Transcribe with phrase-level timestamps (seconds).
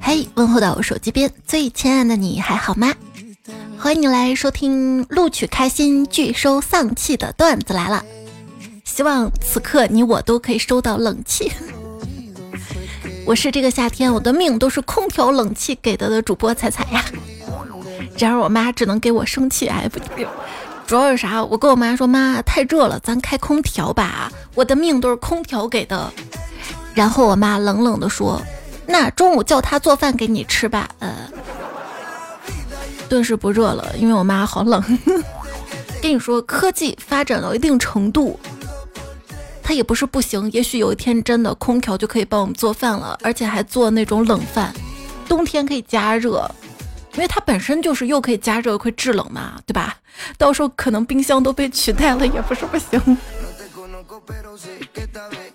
[0.00, 2.94] 嘿，问候到我手机边最亲爱的你还好吗？
[3.78, 8.04] 欢迎你来收听录取开心，拒收丧气的段子来了。
[8.84, 11.50] 希望此刻你我都可以收到冷气。
[13.26, 17.04] 我是这个夏天我的命都是空调冷气给的的主播彩彩呀。
[18.18, 19.98] 然而我妈只能给我生气，哎不，
[20.86, 21.42] 主要是啥？
[21.42, 24.30] 我跟我妈说妈太热了，咱开空调吧。
[24.54, 26.12] 我的命都是空调给的。
[26.94, 28.42] 然后我妈冷冷的说
[28.86, 31.14] ：“那中午叫他做饭给你吃吧。”呃，
[33.08, 34.82] 顿时不热了，因为我妈好冷。
[36.02, 38.38] 跟你说，科技发展到一定程度。
[39.62, 44.74] 它也不是不行，也许有一天真的空调就可以帮我们做饭了，而且还做那种冷饭，
[45.28, 46.50] 冬天可以加热，
[47.14, 49.96] 因为它本身就是又可以加热又可以制冷嘛，对吧？
[50.38, 53.18] 到时候可能冰箱都被取代了，也不是不行。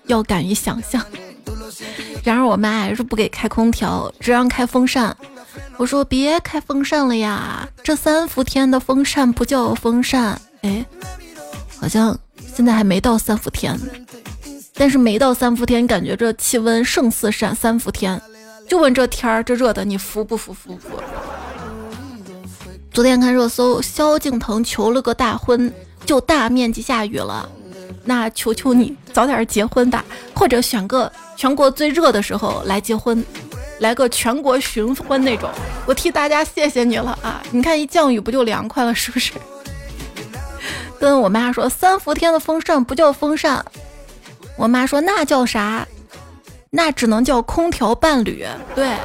[0.06, 1.04] 要敢于想象。
[2.24, 5.16] 然而我妈还是不给开空调，只让开风扇。
[5.78, 10.86] 我说别开风扇了呀，这三伏天的风扇不叫风扇，哎，
[11.80, 12.18] 好像。
[12.56, 13.80] 现在还没到三伏天，
[14.74, 18.20] 但是没到三伏天，感觉这气温胜似三三伏天。
[18.68, 20.54] 就问这天儿，这热的你服不服？
[20.54, 21.02] 服不服？
[22.92, 25.72] 昨天看热搜，萧敬腾求了个大婚，
[26.06, 27.48] 就大面积下雨了。
[28.04, 33.24] 那求求你早点结婚吧，或者选个全国最热的时候来结婚，
[33.80, 35.50] 来个全国巡婚那种。
[35.86, 37.42] 我替大家谢谢你了啊！
[37.52, 39.34] 你看一降雨不就凉快了，是不是？
[41.00, 43.64] 跟我妈说，三伏天的风扇不叫风扇。
[44.58, 45.88] 我妈说那叫啥？
[46.78, 48.46] 那只能叫空调伴侣。
[48.76, 48.96] 对，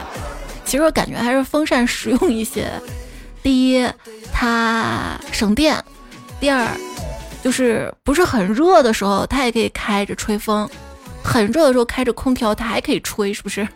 [0.62, 2.70] 其实我感觉还是风扇实用一些。
[3.42, 3.88] 第一，
[4.30, 5.74] 它省电；
[6.38, 6.68] 第二，
[7.42, 10.68] 就是不是很热的时候，它也可以开着吹风；
[11.24, 13.66] 很热的时候开着空调，它还可以吹，是不是？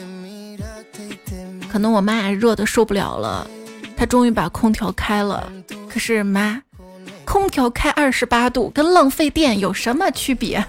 [1.72, 3.48] 可能我妈也热的受不了了，
[3.96, 5.50] 她终于把空调开了。
[5.88, 6.62] 可是妈。
[7.24, 10.64] 空调开二十八度跟浪费电有什么区别？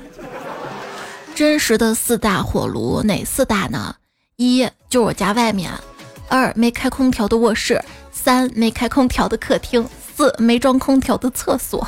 [1.38, 3.96] 真实的四大火炉哪四大呢？
[4.38, 5.72] 一就是我家外面，
[6.28, 7.80] 二没开空调的卧室，
[8.12, 11.88] 三没开空调的客厅，四没装空调的厕所。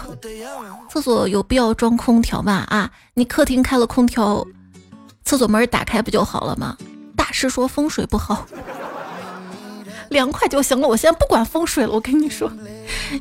[0.88, 2.64] 厕所有必要装空调吗？
[2.70, 4.46] 啊，你客厅开了空调，
[5.26, 6.78] 厕所门打开不就好了吗？
[7.16, 8.46] 大师说风水不好。
[10.12, 11.92] 凉快就行了，我现在不管风水了。
[11.94, 12.52] 我跟你说，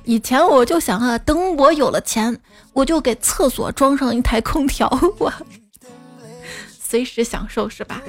[0.04, 2.38] 以前我就想啊，等我有了钱，
[2.74, 5.32] 我就给厕所装上一台空调，我
[6.88, 8.00] 随时享受，是吧？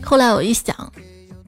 [0.00, 0.92] 后来我一想，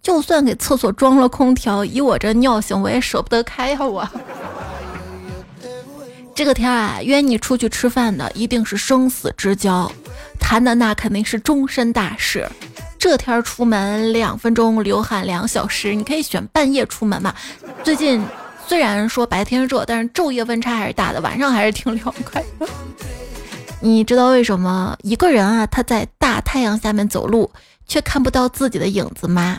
[0.02, 3.86] 就算给厕所装了空调，以我这尿性，我也舍不得开呀。
[3.86, 4.08] 我
[6.34, 9.90] 这个天啊，约你出去吃饭的一定是生死之交，
[10.40, 12.48] 谈的那肯定是终身大事。
[12.98, 17.32] 这天出门两分钟流汗两小时，你可以选半夜出门嘛。
[17.84, 18.20] 最近
[18.66, 22.42] 虽然说白天热，但是昼夜温差还是大的，晚上还是挺凉快。
[23.82, 27.50] 你知道为什么一个人啊他在大太阳下面走路
[27.86, 29.58] 却看不到自己的影子吗？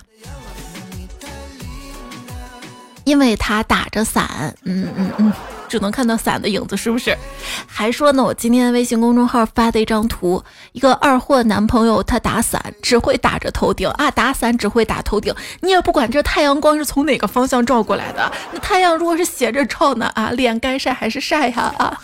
[3.03, 4.55] 因为他打着伞。
[4.63, 5.33] 嗯嗯嗯。
[5.69, 7.17] 只能看到伞的影子，是不是？
[7.65, 18.31] 还说呢，我今天微信公众号发的一张图，一个二货男朋友，他打伞只会打着头顶啊，打伞只会打头顶，你也不管这太阳光是从哪个方向照过来的。
[18.51, 20.05] 那太阳如果是斜着照呢？
[20.13, 21.73] 啊，脸该晒还是晒呀？
[21.79, 21.99] 啊，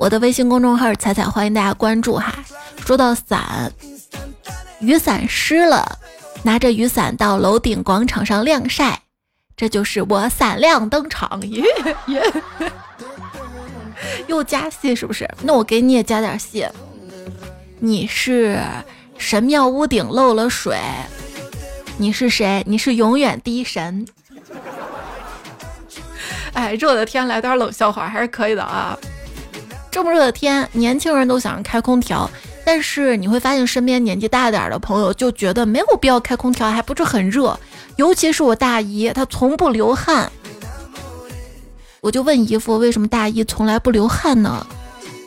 [0.00, 2.34] 我的微信公众号彩彩，欢迎大家关注哈。
[2.86, 3.70] 说到伞，
[4.78, 5.98] 雨伞湿了，
[6.42, 9.02] 拿着雨伞到楼顶广场上晾晒。
[9.54, 11.62] 这就是我闪亮登场，耶
[12.06, 12.22] 耶！
[14.26, 15.28] 又加戏是不是？
[15.42, 16.66] 那我给你也加点戏。
[17.78, 18.58] 你是
[19.18, 20.78] 神庙屋顶漏了水，
[21.98, 22.64] 你是谁？
[22.66, 24.08] 你是永远第一神。
[26.54, 28.96] 哎，热的天来点冷笑话还是可以的啊。
[29.90, 32.30] 这么热的天，年轻人都想着开空调，
[32.64, 37.58] 但是你会发现身边年纪大点的朋友就觉得没有必要开空调，还不是很热。
[37.96, 40.30] 尤其是我大姨，她从不流汗。
[42.00, 44.66] 我就问姨夫，为什么大姨从来不流汗呢？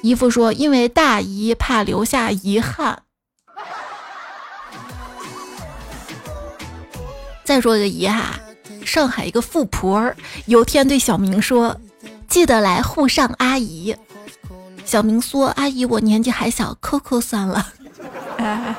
[0.01, 3.03] 姨夫说，因为大姨怕留下遗憾。
[7.43, 8.39] 再说一个姨哈，
[8.85, 10.11] 上海一个富婆
[10.45, 11.77] 有天对小明说
[12.27, 13.95] ：“记得来沪上阿姨。”
[14.85, 17.67] 小明说：“阿姨，我年纪还小，扣扣算了。”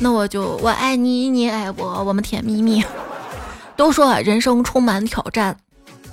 [0.00, 2.84] 那我就我爱你，你爱我，我们甜蜜蜜。
[3.76, 5.56] 都说啊，人生充满挑战，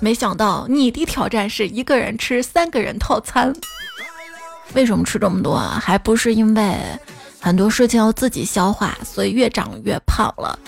[0.00, 3.54] 没想到你的挑战是一个人吃三个人套餐。
[4.74, 5.80] 为什么吃这么多啊？
[5.82, 6.76] 还不是因为
[7.40, 10.58] 很多事情要自己消化，所以越长越胖了。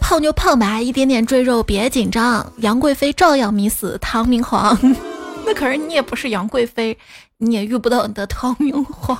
[0.00, 2.52] 胖就胖吧，一点点赘肉别紧张。
[2.58, 4.76] 杨贵妃照样迷死唐明皇，
[5.46, 6.96] 那可是你也不是杨贵妃，
[7.38, 9.18] 你也遇不到你的唐明皇。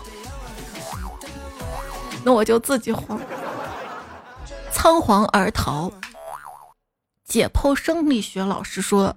[2.24, 3.20] 那我就自己慌。
[4.70, 5.92] 仓皇而逃。
[7.24, 9.16] 解剖生理学老师说，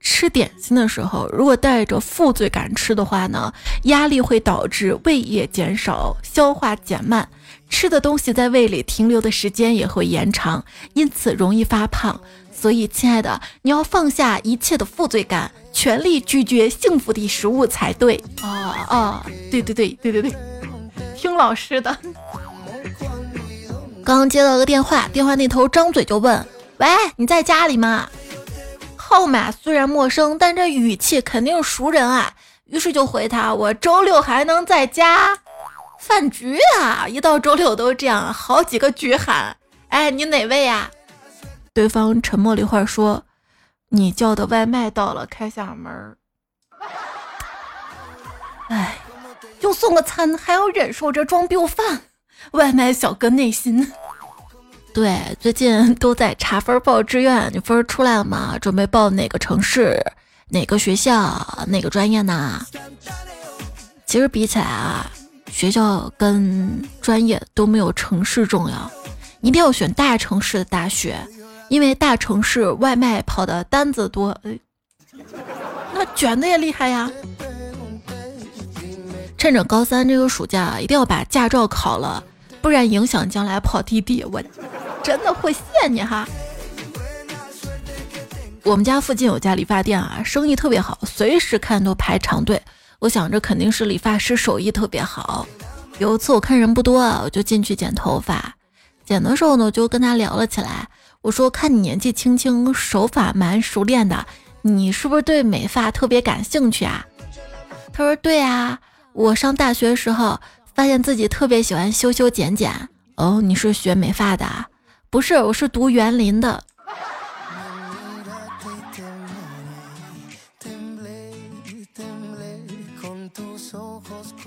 [0.00, 3.52] 吃点心的时候，如果带着负罪感吃的话呢，
[3.84, 7.28] 压力会导致胃液减少，消化减慢，
[7.70, 10.64] 吃的东西在胃里停留的时间也会延长，
[10.94, 12.20] 因此容易发胖。
[12.62, 18.22] 所以，亲爱的，你要放下一切的负罪感，全力拒绝幸福的食物才对。
[18.40, 20.32] 啊啊，对对对对对对，
[21.16, 21.98] 听老师的。
[24.06, 26.46] 刚接到个电话，电话那头张嘴就问。
[26.76, 26.86] 喂，
[27.16, 28.08] 你在家里吗？
[28.96, 32.32] 号码虽然陌生，但这语气肯定熟人啊。
[32.66, 35.36] 于是就回他：我周六还能在家
[35.98, 37.08] 饭局啊！
[37.08, 39.56] 一到周六都这样，好几个局喊。
[39.88, 40.88] 哎，你哪位呀？
[41.74, 43.24] 对方沉默了一会儿，说：
[43.88, 46.16] 你叫的外卖到了，开下门。
[48.68, 48.98] 哎，
[49.60, 52.02] 就送个餐，还要忍受着装病饭，
[52.52, 53.90] 外卖小哥内心。
[54.94, 58.58] 对，最近都在查分报志愿，你分出来了吗？
[58.58, 59.98] 准备报哪个城市、
[60.50, 62.60] 哪个学校、哪个专业呢？
[64.04, 65.10] 其实比起来啊，
[65.50, 68.90] 学校跟专业都没有城市重要，
[69.40, 71.16] 一定要选大城市的大学，
[71.72, 74.38] 因为大城市外卖跑的单子多，
[75.94, 77.10] 那卷的也厉害呀。
[79.38, 82.22] 趁着高三这个暑假，一定要把驾照考了。
[82.60, 84.42] 不然影响将来跑滴滴，我
[85.02, 86.28] 真的会谢你哈。
[88.64, 92.60] 我们家附近有家理发店啊，生意特别好，随时看都排长队。
[92.98, 95.46] 我想着肯定是理发师手艺特别好。
[95.98, 98.56] 有一次我看人不多，我就进去剪头发。
[99.06, 100.86] 剪的时候呢，就跟他聊了起来。
[101.22, 104.26] 我说看你年纪轻轻，手法蛮熟练的，
[104.60, 107.06] 你是不是对美发特别感兴趣啊？
[107.92, 108.78] 他说对啊，
[109.12, 110.38] 我上大学的时候。
[110.74, 114.46] 发现自己特别喜欢修修剪剪哦，你是学美发的？
[115.10, 116.64] 不是，我是读园林的。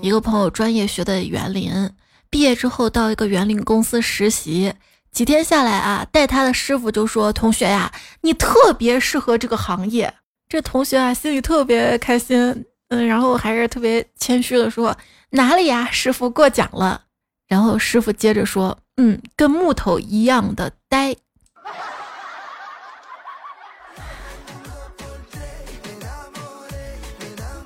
[0.01, 1.91] 一个朋友专业学的园林，
[2.31, 4.73] 毕业之后到一个园林公司实习，
[5.15, 7.89] 几天下来啊，带他的师傅就说：“同学呀，
[8.19, 10.13] 你特别适合这个行业。”
[10.49, 14.93] 这同学啊，心里特别开心，嗯，然后还是特别谦虚的说。
[15.29, 17.03] 哪里呀，师傅过奖了。
[17.47, 21.15] 然后师傅接着说：“嗯，跟木头一样的呆。”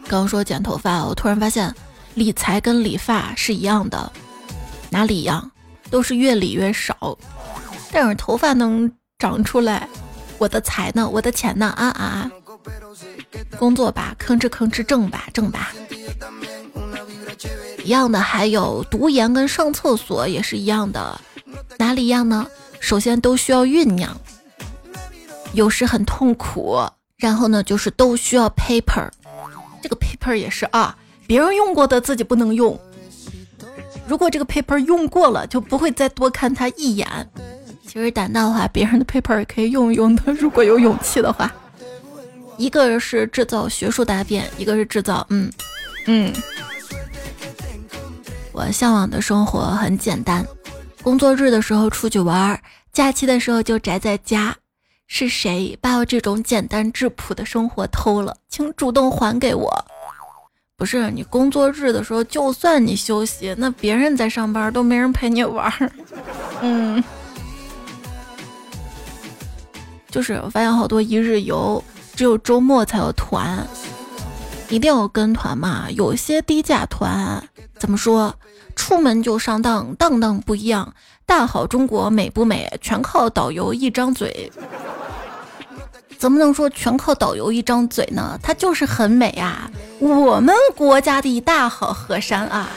[0.07, 1.74] 刚说剪头发，我突然发现
[2.13, 4.12] 理财跟理发是一样的，
[4.92, 5.50] 哪里一样？
[5.89, 7.18] 都是越理越少。
[7.91, 9.88] 但是头发能长出来，
[10.38, 11.09] 我的财呢？
[11.09, 11.68] 我的钱呢？
[11.75, 12.31] 啊啊！
[13.57, 15.71] 工作吧，吭哧吭哧挣吧，挣吧。
[17.83, 21.19] 一样的，还有读研跟上厕所也是一样的，
[21.77, 22.45] 哪里一样呢？
[22.80, 24.15] 首先都需要酝酿，
[25.53, 26.80] 有时很痛苦，
[27.18, 29.09] 然后呢就是都需要 paper，
[29.81, 30.95] 这个 paper 也是啊，
[31.27, 32.79] 别人用过的自己不能用，
[34.10, 37.08] 如果这个 paper 用过了，就不会再多看他一眼。
[37.86, 41.54] 其实胆大的话，别人的 paper 也可以用一用的，如果有勇气的话。
[42.58, 45.50] 一个是制造学术答辩，一个是制造，嗯
[46.08, 46.34] 嗯。
[48.51, 50.46] 我向往的生活很简单，
[51.04, 52.60] 工作日的时候出去玩，
[52.92, 54.56] 假期的时候就宅在家。
[55.08, 58.36] 是谁把我这种简单质朴的生活偷了？
[58.50, 59.86] 请主动还给我。
[60.79, 65.71] 不是你工作日的时候，就算你休息，那别人在上班都没人陪你玩。
[66.62, 67.03] 嗯，
[70.09, 71.83] 就是我发现好多一日游，
[72.15, 73.67] 只有周末才有团，
[74.69, 75.91] 一定要跟团嘛。
[75.91, 77.43] 有些低价团
[77.77, 78.33] 怎么说？
[78.77, 80.93] 出门就上当，当当不一样。
[81.25, 84.50] 大好中国美不美，全靠导游一张嘴。
[86.20, 88.38] 怎么能说全靠导游一张嘴呢？
[88.44, 89.72] 它就是很美啊！
[90.00, 92.70] 我们国家的大好河山啊！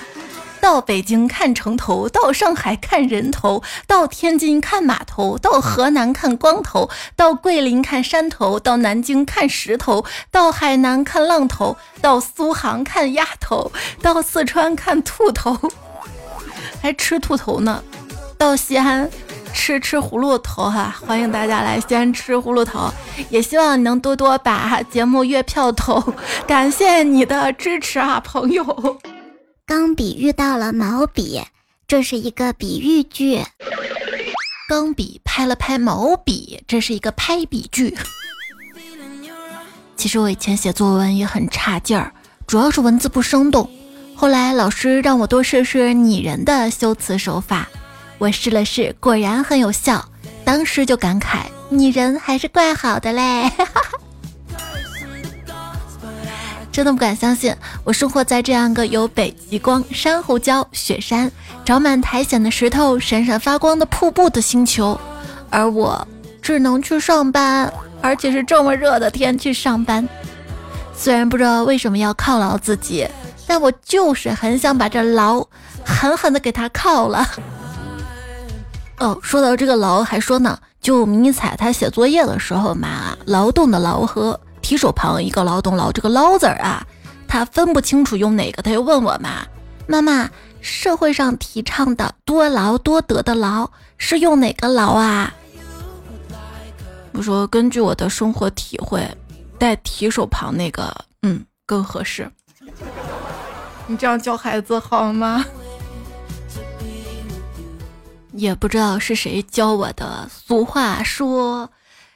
[0.61, 15.59] 到北京看城头，到上海看人头，到天津看码头，到河南看光头，到桂林看山头，到南京看石头，到海南看浪头，到苏杭看丫头，到四川看兔头，
[16.81, 17.83] 还吃兔头呢。
[18.39, 19.09] 到西安
[19.53, 22.91] 吃吃葫芦头哈，欢迎大家来先吃葫芦头，
[23.31, 26.15] 也希望你能多多把节目月票投，
[26.47, 28.99] 感谢你的支持啊，朋友。
[29.67, 31.43] 钢笔遇到了毛笔，
[31.87, 33.43] 这是一个比喻句。
[34.69, 37.97] 钢笔拍了拍毛笔，这是一个拍笔句。
[39.97, 42.13] 其实我以前写作文也很差劲儿，
[42.47, 43.71] 主要是文字不生动。
[44.17, 47.69] 后来老师让我多试试拟人的修辞手法，
[48.23, 50.05] 我试了试，果然很有效。
[50.45, 53.51] 当时就感慨，你人还是怪好的嘞。
[56.71, 57.53] 真的不敢相信，
[57.83, 61.33] 我生活在这样个有北极光、珊瑚礁、雪山、
[61.65, 64.97] 长满苔藓的石头、闪闪发光的瀑布的星球，
[65.51, 66.07] 而我
[66.41, 70.09] 只能去上班，而且是这么热的天去上班。
[70.97, 73.05] 虽然不知道为什么要犒劳自己，
[73.49, 75.45] 但我就是很想把这劳
[75.85, 77.29] 狠狠的给他犒了。
[79.03, 84.39] 哦，说到这个劳，还说呢，就迷彩他写作业的时候嘛，劳动的劳和。
[84.63, 86.87] 提手旁一个劳动劳，这个劳字儿啊，
[87.27, 89.45] 他分不清楚用哪个，他又问我嘛
[89.89, 90.31] ：“妈妈，
[90.61, 93.69] 社会上提倡的多劳多得的劳
[93.99, 95.35] 是用哪个劳啊？”
[97.11, 99.05] 我说：“根据我的生活体会，
[99.59, 102.31] 带提手旁那个，嗯，更合适。”
[103.89, 105.45] 你这样教孩子好吗？
[108.33, 110.29] 也不知道是谁教我的。
[110.31, 111.71] 俗话说。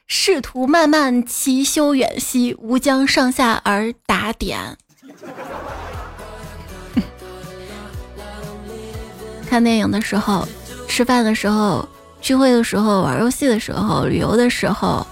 [0.09, 4.77] 仕途漫漫其修远兮，吾将上下而打点。
[9.51, 10.47] 看电影的时候，
[10.87, 11.89] 吃饭的时候，
[12.21, 15.05] 聚会的时候，玩游戏的时候，旅游的时候，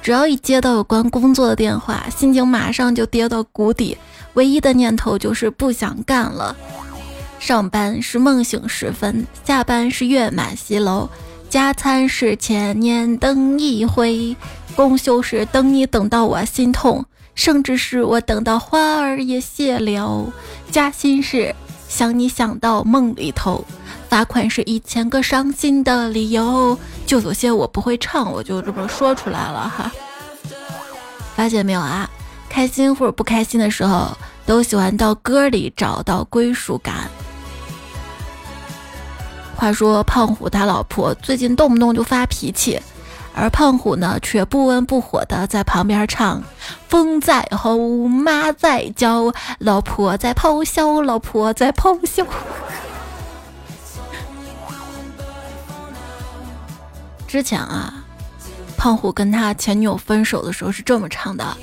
[0.00, 3.98] 只要一接到有关工作的电话，心情马上就跌到谷底，
[4.32, 6.56] 唯一的念头就是不想干了。
[7.42, 11.10] 上班是梦醒时分，下班是月满西楼。
[11.50, 14.36] 加餐是千年等一回，
[14.76, 20.32] 公休是等你等到我心痛，升职是我等到花儿也谢了，
[20.70, 21.52] 加薪是
[21.88, 23.64] 想你想到梦里头，
[24.08, 26.78] 罚款是一千个伤心的理由。
[27.06, 29.90] 就有些我不会唱，我就这么说出来了哈。
[31.34, 32.08] 发现没有啊？
[32.48, 37.10] 开心或者不开心的时候，都喜欢到歌里找到归属感。
[39.56, 42.80] 话说胖虎他老婆最近动不动就发脾气，
[43.34, 46.42] 而胖虎呢却不温不火的在旁边唱
[46.88, 52.26] ：“风在吼，马在叫，老婆在咆哮，老婆在咆哮。”
[57.28, 58.04] 之前啊，
[58.76, 61.56] 胖虎跟他前女友分手的时候是这么唱的：“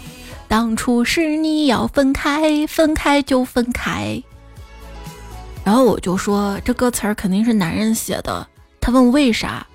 [0.47, 4.23] 当初是你要分开，分开就分开。”
[5.69, 8.47] 然后我就说这歌词儿肯定是男人写的。
[8.81, 9.67] 他问为啥？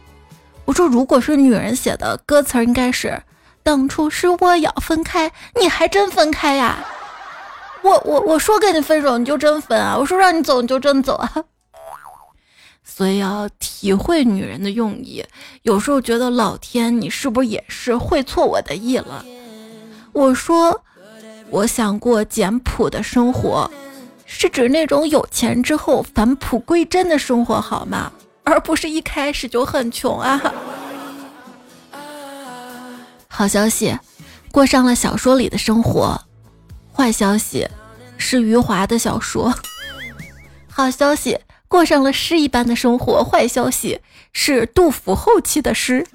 [0.65, 3.23] 我说如果是女人写的歌词儿，应该是
[3.63, 6.85] 当初是我要分开，你还真分开呀？
[7.83, 9.97] 我我我说跟你分手你就真分啊？
[9.97, 11.33] 我说让你走你就真走啊？
[12.83, 15.25] 所以要体会女人的用意，
[15.63, 19.25] 有时候觉得老天你是不是也是会错我的意了？
[20.13, 20.83] 我说
[21.51, 23.71] 我想过简朴的生活。
[24.27, 28.13] 是指那种有钱之后返璞归真的生活好吗？
[28.45, 30.41] 而不是一开始就很穷啊！
[33.27, 33.99] 好消息，
[34.53, 36.15] 过上了小说里的生活；
[36.95, 37.67] 坏消息，
[38.19, 39.55] 是余华的小说。
[40.71, 44.01] 好消息，过上了诗一般的生活；坏消息，
[44.33, 46.07] 是杜甫后期的诗。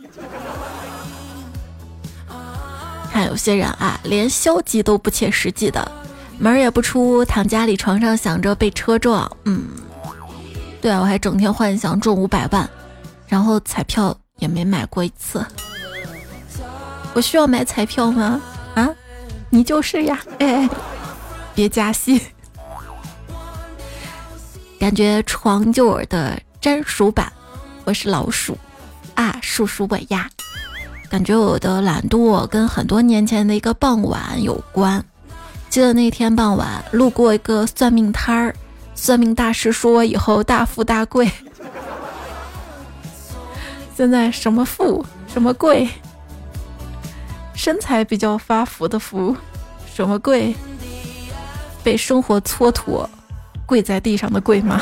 [3.11, 5.91] 看有些人啊，连消极都不切实际的。
[6.39, 9.29] 门也不出，躺家里床上想着被车撞。
[9.43, 9.67] 嗯，
[10.81, 12.67] 对啊，我还整天幻想中五百万，
[13.27, 15.45] 然后彩票也没买过一次。
[17.13, 18.41] 我需要买彩票吗？
[18.73, 18.89] 啊，
[19.49, 20.17] 你就是呀。
[20.39, 20.69] 哎，
[21.53, 22.21] 别加戏。
[24.79, 27.29] 感觉床就我的粘鼠板，
[27.83, 28.57] 我是老鼠
[29.15, 30.29] 啊，叔叔我呀。
[31.09, 35.03] 感觉我的懒惰跟很多年前的一个傍晚有关。
[35.69, 38.55] 记得那天傍晚路过一个算命摊儿，
[38.95, 41.31] 算命大师说我以后大富大贵。
[43.95, 45.87] 现在什么富什么贵，
[47.53, 49.35] 身材比较发福的福，
[49.93, 50.55] 什么贵，
[51.83, 53.07] 被生活蹉跎，
[53.67, 54.81] 跪在地上的跪吗？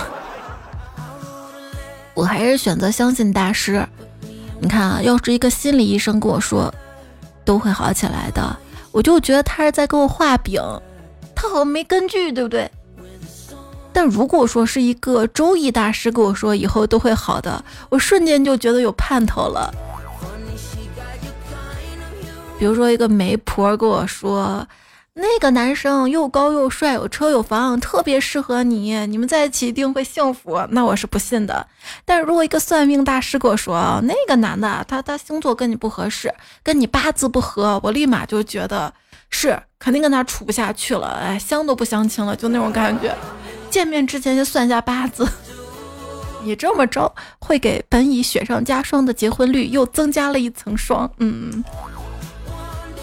[2.14, 3.86] 我还是选择相信大师。
[4.60, 6.74] 你看啊，要是一个心理医生跟我说，
[7.44, 8.58] 都会好起来的。
[8.92, 10.62] 我就觉得他是在给我画饼，
[11.36, 12.70] 他好像没根据，对不对？
[13.94, 19.74] 但如果说是一个周易大师跟我说以后都会好的，我瞬间就觉得有盼头了。
[22.60, 24.68] 比如说一个媒婆跟我说，
[25.20, 30.64] 那个男生又高又帅，有车有房，特别适合你，你们在一起一定会幸福。
[30.70, 31.66] 那我是不信的。
[32.06, 36.32] 但如果一个算命大师跟我说，那个男的他他星座跟你不合适，
[36.62, 38.94] 跟你八字不合，我立马就觉得
[39.32, 43.16] 是肯定跟他处不下去了，哎，相都不相亲了，就那种感觉。
[43.72, 45.28] 见面之前就算下八字，
[46.46, 51.10] 你这么着会给本已雪上加霜的结婚率又增加了一层霜。
[51.18, 51.64] 嗯。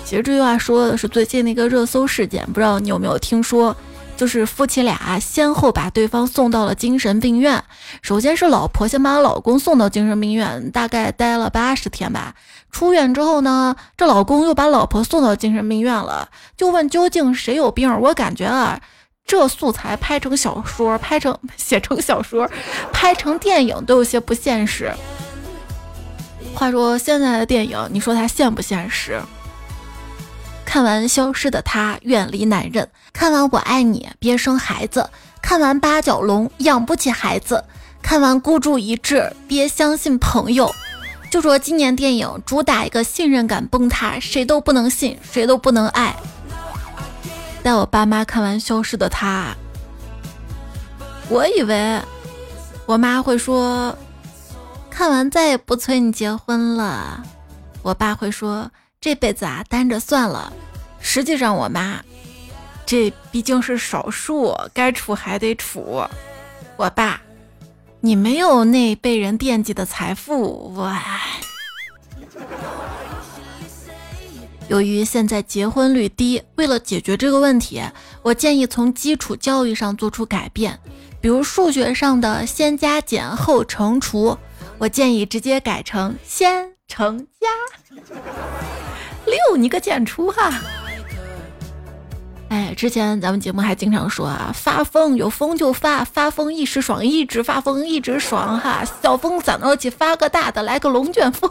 [0.04, 3.74] 其实这句话说的是最近的一个热搜事件，不知道你有没有听说？
[4.16, 7.60] 就是夫妻俩先后把对方送到了精神病院。
[8.00, 12.32] 首先是老婆先把老公送到精神病院，大概待了八十天吧。
[12.70, 17.92] 出院之后呢，这老公又把老婆送到精神病院了，就问究竟谁有病？
[18.00, 18.80] 我感觉啊，
[19.26, 22.48] 这素材拍成小说、拍成 写成小说、
[22.92, 24.92] 拍成电影都有些不现实。
[26.54, 29.20] 话说现在的电影，你说它现不现实？
[30.74, 35.02] 看完《消失的她》，远离男人；看完《我爱你》，别生孩子；
[35.40, 37.62] 看完《八角笼》，养不起孩子；
[38.02, 40.74] 看完《孤注一掷》，别相信朋友。
[41.30, 46.16] 就说今年电影主打一个信任感崩塌，谁都不能信，谁都不能爱。
[47.62, 49.54] 带我爸妈看完《消失的她》，
[51.28, 52.00] 我以为
[52.84, 53.96] 我妈会说，
[54.90, 57.22] 看完再也不催你结婚了。
[57.82, 58.68] 我爸会说。
[59.04, 60.50] 这辈子啊，单着算了。
[60.98, 62.02] 实际上，我妈，
[62.86, 66.02] 这毕竟是少数，该处还得处。
[66.78, 67.20] 我爸，
[68.00, 70.72] 你没有那被人惦记的财富。
[70.76, 71.02] 哇！
[74.68, 77.82] 由于现在结婚率低，为了解决这个问题，
[78.22, 80.80] 我建议从基础教育上做出改变，
[81.20, 84.38] 比如数学上的先加减后乘除，
[84.78, 87.48] 我建议直接改成先乘加。
[89.26, 90.60] 六，你个贱出哈！
[92.48, 98.84] 哎，之前咱们节目还经常说啊，发疯有疯就发，发疯一时爽，一直发疯一直爽哈。
[99.02, 101.50] 小风攒到起发个大的，来个龙卷风。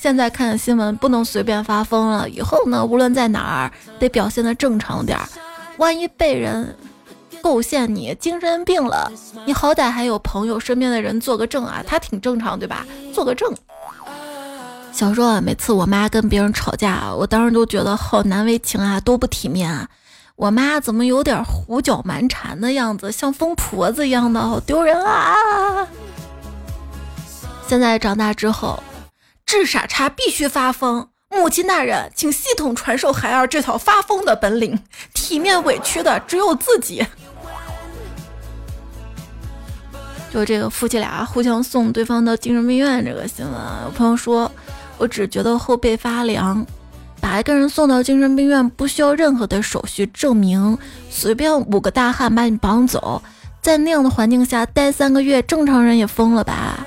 [0.00, 5.28] 现在看新闻不能随便发疯了，以后呢，无论在哪儿得表现的正常点儿。
[5.76, 6.74] 万一被人
[7.42, 9.12] 构陷你精神病了，
[9.44, 12.86] 你好歹还有朋友身边的人做个证啊，他挺正常对吧？
[13.12, 13.52] 做个证。
[14.98, 19.88] 小时候啊，每次我妈跟别人吵架，我当时都觉得好难为情啊，多不体面啊！
[20.34, 25.86] 我妈怎么有点胡搅蛮缠的样子，像疯婆子一样的，好丢人啊！
[27.68, 28.82] 现在长大之后，
[29.46, 34.76] 治傻叉必须发疯，母亲大人，请系统传授孩儿这套发疯的本领，
[35.14, 37.06] 体面委屈的只有自己。
[40.32, 44.50] 就这个夫妻俩互相送对方到精神病院这个新闻，有朋友说。
[44.98, 46.66] 我只觉得后背发凉，
[47.20, 50.76] 把一个人送到精神病院不需要任何的手续证明，
[51.08, 53.22] 随便五个大汉把你绑走，
[53.62, 56.84] 在那样的环境下待三个月，正常人也疯了吧？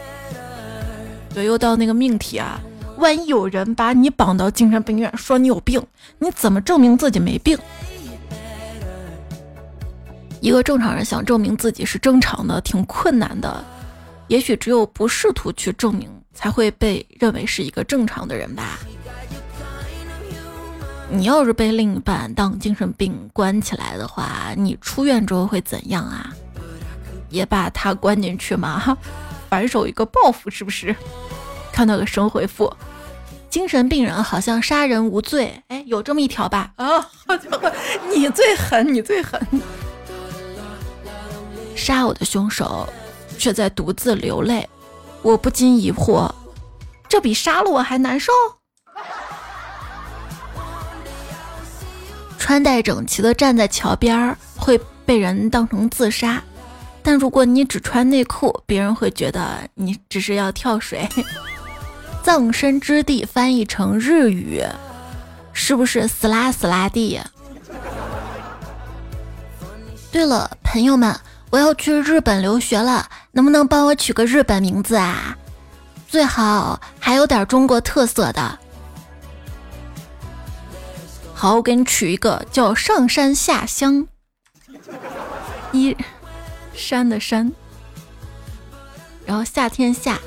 [1.34, 2.60] 对，又到那个命题啊，
[2.98, 5.82] 万一有人把你绑到精神病院，说你有病，
[6.20, 7.58] 你怎么证明自己没病？
[10.42, 13.64] 一个正常人想证明自己是正常的，挺困难的，
[14.28, 16.10] 也许只有不试图去证明。
[16.34, 18.80] 才会被认为是一个正常的人吧？
[21.10, 26.34] 你要是被另一半当精神病关起来的话，你出院之后会怎样啊？
[27.30, 28.98] 也把他关进去吗？
[29.50, 30.96] 反手一个报复是不是？
[31.74, 32.74] 看到个神回复，
[33.50, 36.72] 精神病人好像杀人无罪，哎，有这么一条吧？
[36.78, 37.70] 啊，好家伙，
[38.14, 39.42] 你最狠，你最狠！
[41.76, 42.88] 杀我的凶手
[43.38, 44.70] 却在独自流泪。
[45.22, 46.32] 我不禁疑惑，
[47.08, 48.32] 这比杀了我还难受。
[52.40, 56.42] 穿戴整齐的站在桥边儿会被人当成自杀，
[57.04, 61.08] 但如果你只穿内裤，别人会觉得你只是要跳水。
[62.24, 64.64] 葬身之地翻译成日语，
[65.54, 67.20] 是不是死啦死啦地？
[70.12, 71.16] 对了，朋友们。
[71.52, 75.38] 我要去日本留学了，能不能帮我取个日本名字啊？
[76.08, 78.58] 最好还有点中国特色的。
[81.34, 84.08] 好，我给你取一个叫上山下乡，
[85.74, 85.96] 一
[86.74, 87.52] 山的山，
[89.26, 90.18] 然后夏天夏，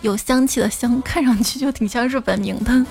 [0.00, 2.86] 有香气的香，看上去就挺像日本名的。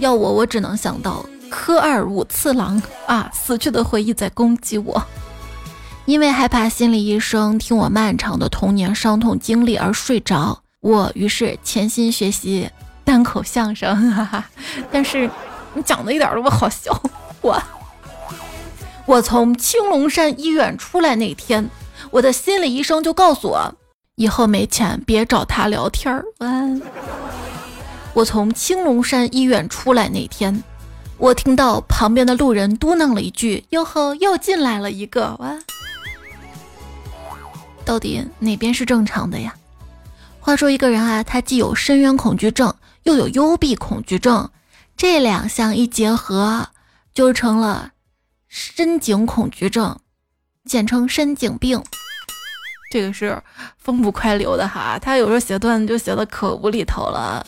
[0.00, 5.00] 要我，我只能想到科二五次郎啊，死去的回忆在攻击我。
[6.06, 12.70] 因为害怕心理医生听我漫长的童年伤痛经历而睡着，我于是潜心学习
[13.04, 14.12] 单口相声。
[14.12, 14.44] 哈哈，
[14.92, 15.28] 但是
[15.74, 16.96] 你讲的一点都不好笑，
[17.40, 17.60] 我
[19.04, 21.68] 我从青龙山医院出来那天，
[22.12, 23.74] 我的心理医生就告诉我，
[24.14, 26.24] 以后没钱别找他聊天儿。
[26.38, 26.80] 完。
[28.14, 30.62] 我从青龙山医院出来那天，
[31.18, 35.62] 我听到旁边的路人嘟囔了一句：“哟呵，又进来了一个。”晚安，
[37.86, 39.54] 到底哪边是正常的呀？
[40.40, 44.50] 话说一个人啊，他既有深渊恐惧症，又有幽闭恐惧症，
[44.96, 46.68] 这两项一结合，
[47.14, 47.92] 就成了
[48.48, 49.98] 深井恐惧症，
[50.64, 51.82] 简称深井病。
[52.90, 53.42] 这个是
[53.78, 57.46] 风不快流的哈，他有时候写段子就写的可无厘头了。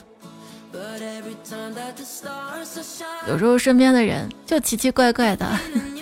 [3.28, 5.46] 有时候身边的人就奇奇怪怪的，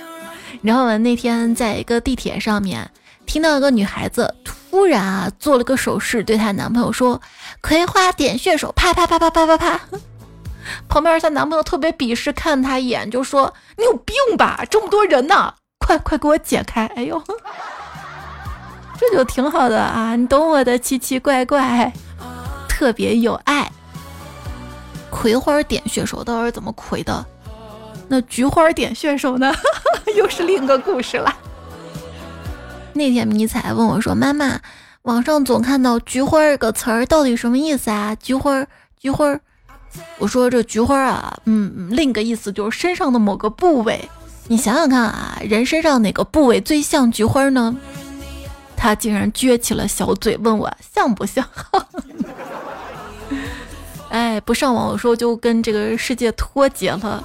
[0.62, 2.90] 然后我那天在一个地铁上面，
[3.27, 7.21] 听到一个女孩子突然啊做了个手势，对她男朋友说
[7.61, 9.81] “葵花点穴手”，啪啪啪啪啪啪啪。
[10.89, 14.65] 旁边她男朋友特别鄙视，看她一眼就说：“你有病吧？
[14.71, 17.23] 这么多人呢，快快给我解开！”哎呦，
[18.99, 21.93] 这就挺好的啊，你懂我的奇奇怪怪，
[22.69, 23.71] 特别有爱。
[25.11, 27.25] 葵花点穴手到底是怎么葵的？
[28.09, 29.53] 那菊花点穴手呢？
[30.17, 31.35] 又是另一个故事了。
[32.97, 34.61] 那天迷彩问我说：“妈妈，
[35.03, 38.67] 网上总看到菊花这个词儿，到底什么意思啊？”菊花，
[38.99, 39.39] 菊花。
[40.19, 44.09] 我说这菊花啊，嗯，另一个意思就是身上的某个部位。
[44.49, 47.77] 你想想看啊，人身上哪个部位最像菊花呢？
[48.77, 51.45] 他竟然撅起了小嘴问我像不像。
[54.11, 57.25] 哎，不上网，我说就跟这个世界脱节了。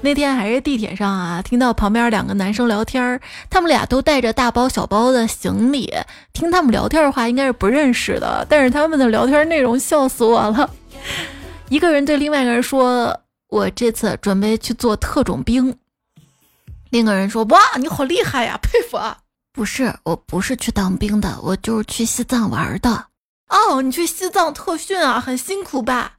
[0.00, 5.92] 那天还是地铁上啊，听到旁边两个男生聊天儿，他们俩都带着大包小包的行李。
[6.32, 10.70] 听他们聊天的话，应该是不认识的，但是他们的聊天内容笑死我了。
[11.68, 15.76] 一个人对另外一个人说：“我这次准备去做特种兵。”
[16.90, 19.18] 另一个人说：“哇，你好厉害呀，佩服啊！”
[19.52, 23.06] 不是，我不是去当兵的，我就是去西藏玩的。
[23.48, 26.12] 哦，你去西藏特训啊，很辛苦吧？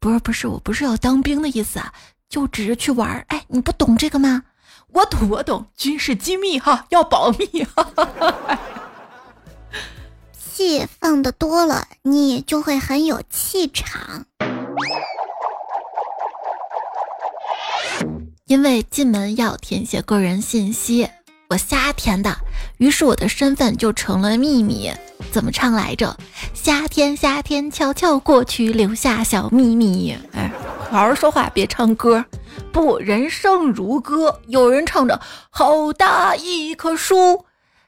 [0.00, 1.92] 不是不是，我不是要当兵的意思啊，
[2.30, 3.26] 就只是去玩儿。
[3.28, 4.44] 哎，你不懂这个吗？
[4.92, 7.66] 我懂 我懂，军事机密哈，要保密。
[10.32, 14.24] 气放的多了，你就会很有气场。
[18.46, 21.08] 因为进门要填写个人信息，
[21.50, 22.32] 我瞎填的，
[22.78, 24.88] 于是我的身份就成了秘密。
[25.32, 26.16] 怎么唱来着？
[26.54, 30.16] 夏天，夏天悄悄过去，留下小秘密。
[30.30, 30.48] 哎，
[30.88, 32.24] 好好说话，别唱歌。
[32.70, 37.44] 不，人生如歌，有人唱着好大一棵树，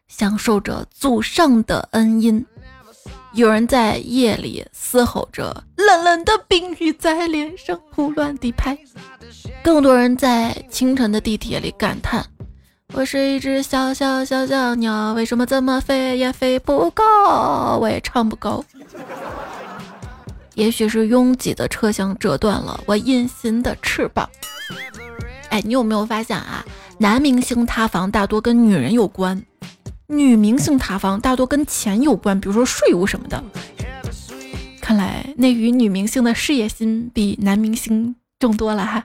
[0.09, 2.45] 享受着祖上的恩荫；
[3.33, 8.75] 有人在夜里嘶吼着冷冷的冰雨在脸上胡乱地拍；
[9.63, 12.27] 更多人在清晨的地铁里感叹。
[12.95, 17.79] 我是一只小小小小鸟，为什么怎么飞也飞不高？
[17.81, 18.63] 我也唱不高。
[20.55, 24.29] 也许是拥挤的车厢折断了我隐形的翅膀。
[25.49, 26.63] 哎，你有没有发现啊？
[26.99, 29.43] 男明星塌房大多跟女人有关，
[30.07, 33.43] 女明星塌房大多跟钱有关，比如说税务什么的。
[34.83, 39.03] 看来那与女明星的事业心比男明星重多了哈。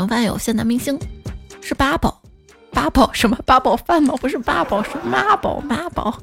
[0.00, 0.22] 怎么办？
[0.22, 0.98] 有限的明星
[1.60, 2.22] 是八宝，
[2.72, 4.14] 八宝什么八宝饭吗？
[4.18, 6.18] 不是八宝，是妈宝妈宝。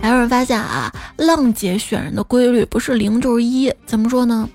[0.00, 4.48] 还有人发现啊，浪姐选人的规律不是零就是一，怎么说呢？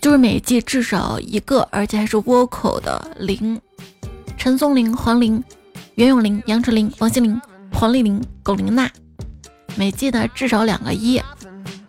[0.00, 3.60] 就是每季至少一个，而且还是倭寇的零。
[4.38, 5.44] 陈松伶、黄龄、
[5.96, 7.38] 袁咏琳、杨丞琳、王心凌、
[7.70, 8.90] 黄丽玲、龚琳娜。
[9.76, 11.20] 每季呢至少两个一，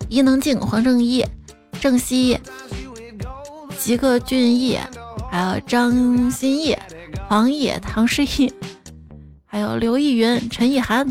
[0.09, 1.25] 伊能静、黄圣依、
[1.79, 2.37] 郑希、
[3.77, 4.77] 吉克隽逸。
[5.31, 5.91] 还有张
[6.31, 6.75] 歆艺、
[7.27, 8.51] 黄奕、唐诗逸，
[9.45, 11.07] 还有刘逸云、陈意涵、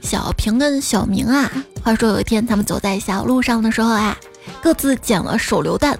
[0.00, 1.50] 小平跟小明啊。
[1.82, 4.16] 话说有一天，他们走在小路上的时候啊，
[4.62, 5.98] 各自捡了手榴弹。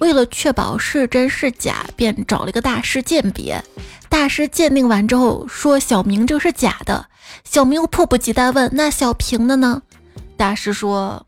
[0.00, 3.62] 为了确保是真是假，便找了一个大师鉴别。
[4.08, 7.06] 大师鉴定完之后说：“小明这是假的。”
[7.44, 9.80] 小明又迫不及待问：“那小平的呢？”
[10.36, 11.24] 大师说。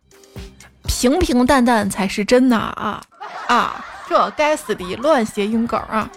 [0.87, 3.03] 平平淡淡才是真呐啊
[3.49, 3.85] 啊！
[4.09, 6.09] 这该死的乱谐音梗啊！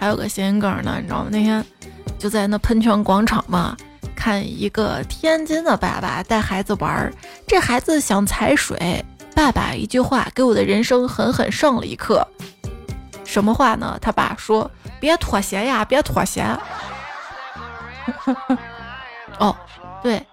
[0.00, 1.28] 还有个谐音梗呢，你知道吗？
[1.30, 1.64] 那天
[2.18, 3.76] 就在那喷泉广场嘛，
[4.16, 7.12] 看一个天津的爸爸带孩子玩儿，
[7.46, 12.26] 这孩子想踩水，爸爸一句话给我的人生狠狠上了一课。
[13.24, 13.98] 什么话呢？
[14.00, 16.44] 他爸说：“别脱鞋呀，别脱鞋。”
[19.38, 19.54] 哦，
[20.02, 20.24] 对。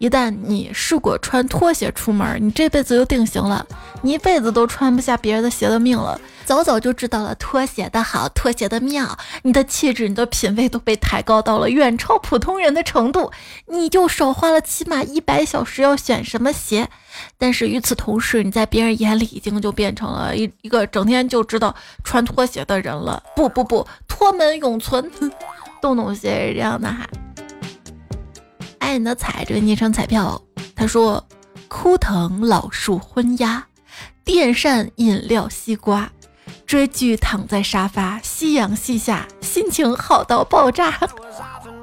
[0.00, 3.66] 一旦你试过穿拖鞋出门，你这辈子就定型了，
[4.00, 6.18] 你一辈子都穿不下别人的鞋的命了。
[6.46, 13.30] 早早就知道了拖鞋的好，拖鞋的妙，你的气质、你的品味都被抬高到了远超普通人的程度，
[13.66, 16.88] 你就少花了起码一百小时要选什么鞋。
[17.36, 23.22] 但是与此同时，你在别人眼里已经就变成了一一个整天就知道穿拖鞋的人了。
[23.36, 25.10] 不不不，拖门永存，
[25.82, 27.06] 洞洞鞋是这样的哈。
[28.80, 30.42] 爱你的彩，这个昵称彩票，
[30.74, 31.24] 他说：
[31.68, 33.64] 枯藤老树昏鸦，
[34.24, 36.10] 电扇饮料西瓜，
[36.66, 40.98] 追剧躺在沙发，夕阳西下，心情好到爆炸。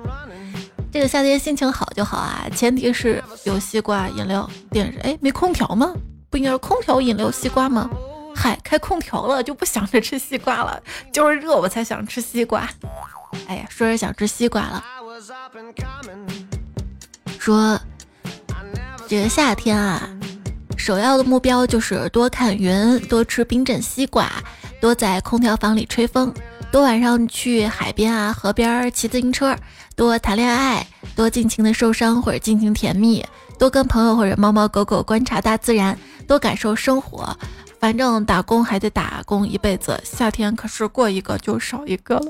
[0.92, 5.00] 这个夏天心情好就好啊，前提是有西瓜饮料、电视。
[5.00, 5.94] 哎，没空调吗？
[6.30, 7.90] 不应该是空调、饮料、西瓜吗？
[8.36, 10.82] 嗨，开空调了就不想着吃西瓜了，
[11.14, 12.68] 就是热我才想吃西瓜。
[13.48, 14.84] 哎呀，说着想吃西瓜了。
[17.48, 17.80] 说，
[19.08, 20.10] 这个夏天啊，
[20.76, 24.30] 首要的目标就是多看云，多吃冰镇西瓜，
[24.82, 26.34] 多在空调房里吹风，
[26.74, 29.56] 多晚上去海边啊、河边骑自行车，
[29.96, 33.26] 多谈恋爱，多尽情的受伤或者尽情甜蜜，
[33.58, 37.34] 多跟朋友或者猫猫狗狗观察大自然，多感受生活。
[37.80, 42.26] 反正打工还得打工一辈子，夏天可是过一个就少一个了。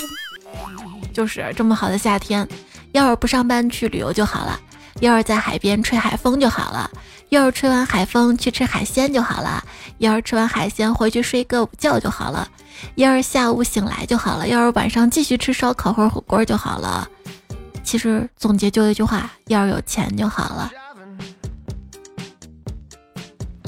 [1.11, 2.47] 就是这么好的夏天，
[2.91, 4.59] 要是不上班去旅游就好了。
[4.99, 6.89] 要是在海边吹海风就好了，
[7.29, 9.63] 要是吹完海风去吃海鲜就好了，
[9.99, 12.47] 要是吃完海鲜回去睡个午觉就好了，
[12.95, 17.07] 要是下午醒来就好了，要是晚上继续吃烧烤或者火锅就好了。
[17.83, 20.71] 其实总结就一句话：要是有钱就好了。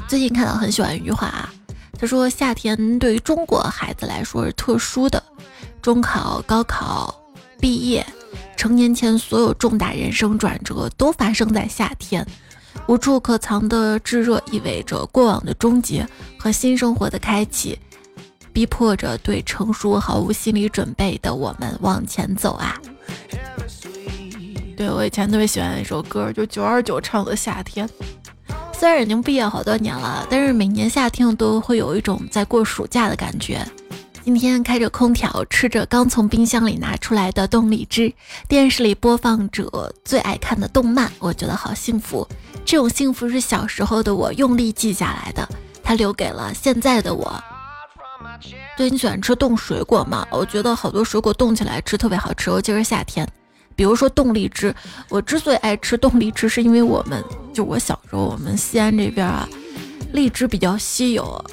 [0.07, 1.49] 最近看到很喜欢一句话啊，
[1.99, 5.23] 他说夏天对于中国孩子来说是特殊的，
[5.81, 7.13] 中考、高考、
[7.59, 8.05] 毕业。
[8.55, 12.25] 成年前所有重大人生转折都发生在夏天，
[12.87, 17.79] 无处可藏的炙热意味着过往的终结和新生活的开启，
[18.51, 22.75] 逼迫着对成熟毫无心理准备的我们往前走啊！
[24.75, 27.87] 对我以前特别喜欢一首歌，就九二九唱的《夏天》，
[28.73, 33.65] 虽然已经毕业好多年了，但是每年夏天都会有一种在过暑假的感觉。
[34.25, 38.13] 今天开着空调，吃着刚从冰箱里拿出来的冻荔枝，
[38.47, 42.27] 电视里播放着最爱看的动漫，我觉得好幸福。
[42.63, 45.49] 这种幸福是小时候的我用力记下来的，
[45.81, 47.43] 它留给了现在的我。
[48.77, 50.27] 对你喜欢吃冻水果吗？
[50.31, 53.27] 我觉得好多水果冻起来吃特别好吃，尤其是夏天。
[53.75, 54.75] 比如说冻荔枝，
[55.09, 59.49] 我之所以爱吃冻荔枝，是因为我们就我小时候，我们西安这边啊，
[60.11, 61.43] 荔枝比较稀有。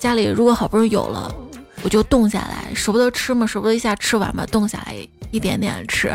[0.00, 1.30] 家里如果好不容易有了，
[1.82, 4.96] 我就冻下来，舍不得吃嘛，舍不得一下吃完嘛，冻下来
[5.30, 6.10] 一点点吃。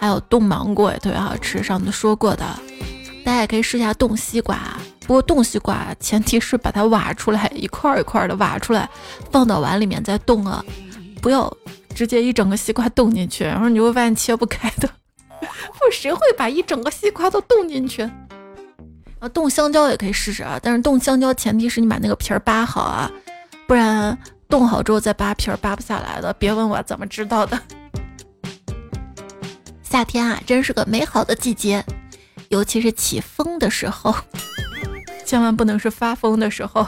[0.00, 2.44] 还有冻芒果也特别好吃，上次说过的，
[3.24, 4.58] 大家也可以试一下冻西瓜。
[5.06, 8.90] 不过冻西瓜前提是把它挖出来，一块一块的挖出来，
[9.30, 10.62] 放到碗里面再冻啊，
[11.22, 11.50] 不要
[11.94, 14.90] 直接一整个西瓜冻进去，然后你会发现切不开的。
[15.38, 18.10] 不，谁会把一整个西瓜都冻进去？
[19.20, 23.10] 啊，冻香蕉也可以试试啊，但是冻香蕉前提是你把那个皮儿扒好啊，
[23.66, 24.16] 不然
[24.48, 26.32] 冻好之后再扒皮儿扒不下来的。
[26.34, 27.60] 别问我怎么知道的。
[29.82, 31.84] 夏天啊，真是个美好的季节，
[32.48, 34.14] 尤其是起风的时候，
[35.26, 36.86] 千万不能是发疯的时候。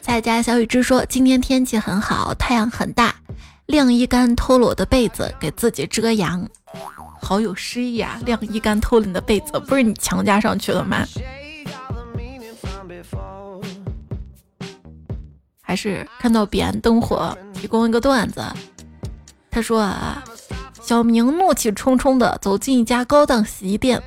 [0.00, 3.14] 在家小雨之说，今天天气很好，太阳很大，
[3.66, 6.48] 晾衣杆偷了我的被子，给自己遮阳。
[7.26, 8.20] 好有诗意啊！
[8.24, 11.04] 晾衣杆偷了你的被子，不是你强加上去的吗？
[15.60, 18.44] 还是看到彼岸灯火提供一个段子？
[19.50, 20.22] 他说啊，
[20.80, 24.00] 小明怒气冲冲的走进一家高档洗衣店，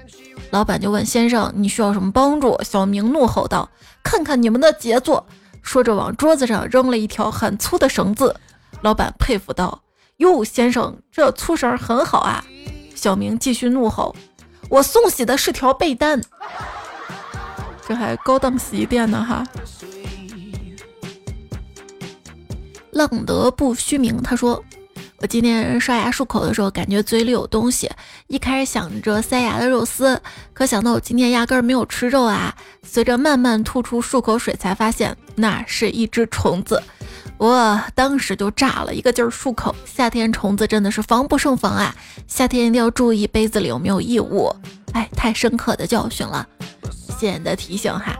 [0.52, 2.58] 老板就问先生你需要什么帮助？
[2.64, 3.70] 小明怒吼道
[4.02, 5.28] ：“看看你们的杰作！”
[5.62, 8.40] 说着往桌子上扔了一条很粗的绳子。
[8.82, 9.82] 老板佩服道
[10.24, 12.42] ：“哟，先生这粗绳很好啊！”
[13.00, 14.14] 小明继续怒吼
[14.70, 16.22] ：“我送洗的是条被单，
[17.88, 19.48] 这还高档洗衣店呢哈！”
[22.92, 24.22] 浪得不虚名。
[24.22, 24.62] 他说
[25.20, 27.90] ：“我今天刷牙漱口的时候，感觉嘴里有东西。
[28.28, 30.22] 一开始想着塞牙的肉丝，
[30.54, 32.54] 可想到我今天压根儿没有吃肉啊。
[32.84, 36.84] 随着慢慢吐出漱口水，才发现那是一只虫子。”
[37.40, 39.74] 我当时就炸了，一个劲儿漱口。
[39.86, 41.96] 夏天虫子真的是防不胜防啊！
[42.28, 44.54] 夏天一定要注意杯子里有没有异物。
[44.92, 46.46] 哎，太深刻的教训了，
[46.92, 48.20] 谢谢你的提醒哈。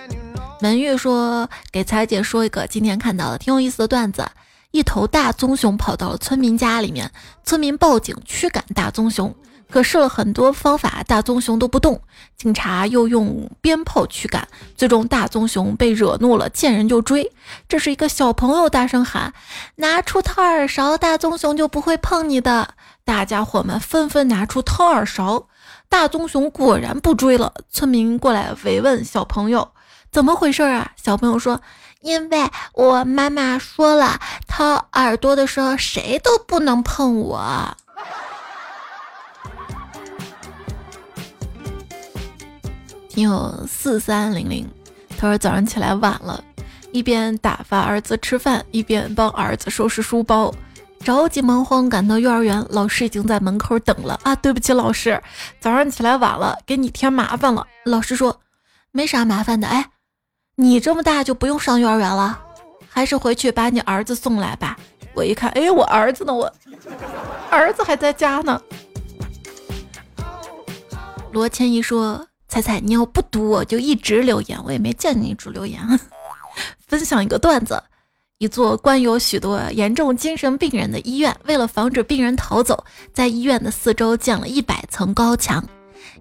[0.60, 4.28] 门玉说给彩姐说一个今天看到的挺有意思的段子：
[4.70, 7.10] 一头大棕熊跑到了村民家里面，
[7.44, 9.34] 村民报警驱赶大棕熊。
[9.70, 12.00] 可试了很多方法，大棕熊都不动。
[12.36, 17.32] 警察又用鞭炮驱赶，最终大棕熊被惹怒了，见人就追。
[17.68, 19.32] 这是一个小朋友大声喊
[19.76, 25.48] ：“拿出掏耳勺，大棕熊就不会碰你的。”大家伙们纷纷拿出掏耳勺，
[25.88, 27.52] 大棕熊果然不追了。
[27.70, 29.72] 村民过来慰问小朋友
[30.12, 31.60] ：“怎么回事啊？”小朋友说
[32.00, 37.76] ：“因为我妈妈说了，掏耳朵的时候谁都不能碰我。”
[43.18, 44.64] 听友四三零零，
[45.18, 46.40] 他说早上起来晚了，
[46.92, 50.54] 一边打发儿子吃饭，一边帮儿子收拾书包，
[51.00, 54.36] 着急忙慌赶到幼儿园，老师已经在门口等了啊！
[54.36, 55.20] 对不起，老师，
[55.58, 57.66] 早上起来晚了，给你添麻烦了。
[57.86, 58.38] 老师说
[58.92, 59.90] 没啥麻烦的，哎，
[60.54, 62.38] 你这么大就不用上幼儿园了，
[62.88, 64.78] 还是回去把你儿子送来吧。
[65.12, 66.32] 我一看，哎，我儿子呢？
[66.32, 66.54] 我
[67.50, 68.62] 儿子还在家呢。
[71.32, 72.24] 罗千一说。
[72.48, 75.80] 彩彩，你要不读我就一直留言，我也没见你一直留言。
[76.88, 77.82] 分享一个段子：
[78.38, 85.62] 一座关有许多严重精神病人的医院，为了防止病人逃走，在医院的四周建了一百层高墙。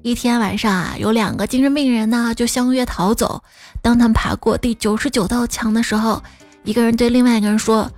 [0.04, 3.42] 一天晚上啊，有两个精神病人呢就相约逃走。
[3.82, 6.22] 当他们爬过第九十九道墙的时候，
[6.64, 7.90] 一个人对另外一个人说：“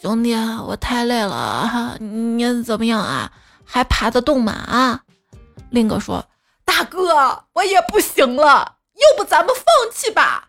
[0.00, 3.30] 兄弟，我太累了哈，你怎么样啊？
[3.64, 4.52] 还爬得动吗？
[4.52, 5.00] 啊？”
[5.70, 6.24] 另一个说。
[6.64, 10.48] 大哥，我也不行了，要不咱们放弃吧？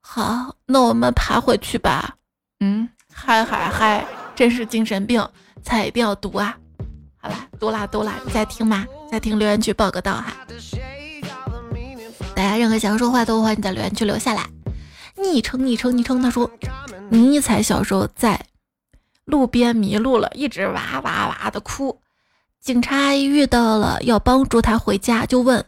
[0.00, 2.16] 好，那我们爬回去吧。
[2.60, 5.28] 嗯，嗨嗨嗨，真是精神病，
[5.62, 6.56] 菜一定要读啊！
[7.20, 8.86] 好啦，读啦读啦，你在听吗？
[9.10, 10.32] 在听留言区报个到哈。
[12.34, 14.48] 大家任何想说话都欢迎在留言区留下来。
[15.16, 16.50] 昵称昵称昵称，他说
[17.10, 18.46] 尼采小时候在
[19.24, 22.00] 路边迷路了，一直哇哇哇的哭。
[22.60, 25.64] 警察阿姨遇到了，要帮助他回家，就问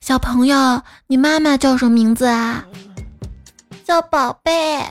[0.00, 2.64] 小朋友：“你妈妈叫什么名字啊
[3.84, 4.82] ？”“叫宝贝。”“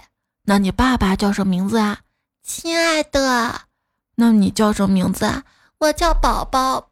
[0.45, 1.97] 那你爸爸叫什么名字啊
[2.43, 3.61] ？”“亲爱的。
[4.15, 5.41] ”“那你叫什么名字啊
[5.79, 6.89] ？”“我叫宝宝。”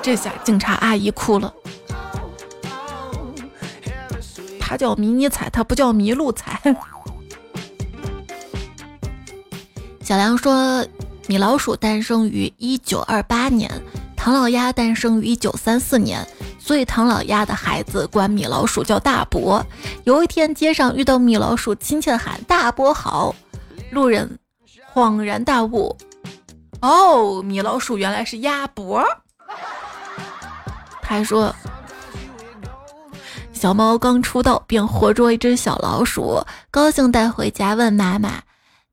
[0.00, 1.52] 这下警察阿姨哭了。
[4.58, 6.62] 他叫迷你彩，他不叫麋鹿彩。
[10.02, 10.86] 小梁说。
[11.30, 13.70] 米老鼠诞生于一九二八年，
[14.16, 16.26] 唐老鸭诞生于一九三四年，
[16.58, 19.64] 所以唐老鸭的孩子管米老鼠叫大伯。
[20.02, 23.32] 有一天，街上遇到米老鼠，亲切地喊：“大伯好！”
[23.92, 24.40] 路人
[24.92, 25.96] 恍然大悟
[26.82, 29.00] ：“哦，米老鼠原来是鸭脖。”
[31.00, 31.54] 他还说
[33.54, 38.42] ：“小猫刚出道便活捉一只小老鼠，高兴带回家，问妈妈。”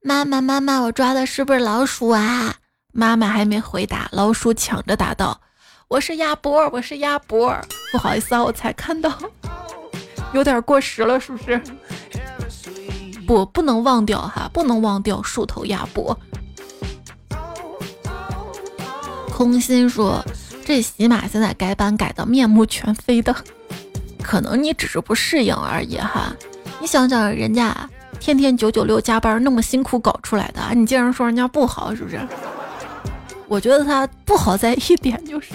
[0.07, 2.55] 妈妈，妈妈，我抓的是不是老鼠啊？
[2.93, 5.37] 妈妈还没回答，老鼠抢着答道
[5.89, 7.53] ：“我是鸭脖，我是鸭脖。”
[7.91, 9.11] 不好意思啊，我才看到，
[10.31, 11.61] 有点过时了，是不是？
[13.27, 16.17] 不，不能忘掉哈，不能忘掉树头鸭脖。
[19.33, 20.23] 空心说
[20.63, 23.35] ：“这喜马现在改版改的面目全非的，
[24.23, 26.33] 可能你只是不适应而已哈。
[26.79, 27.75] 你想想人家。”
[28.19, 32.19] 天天九九六加班那么辛苦搞出来的，你竟然说人家不好，是不是？
[33.47, 35.53] 我觉得他不好在一点就是，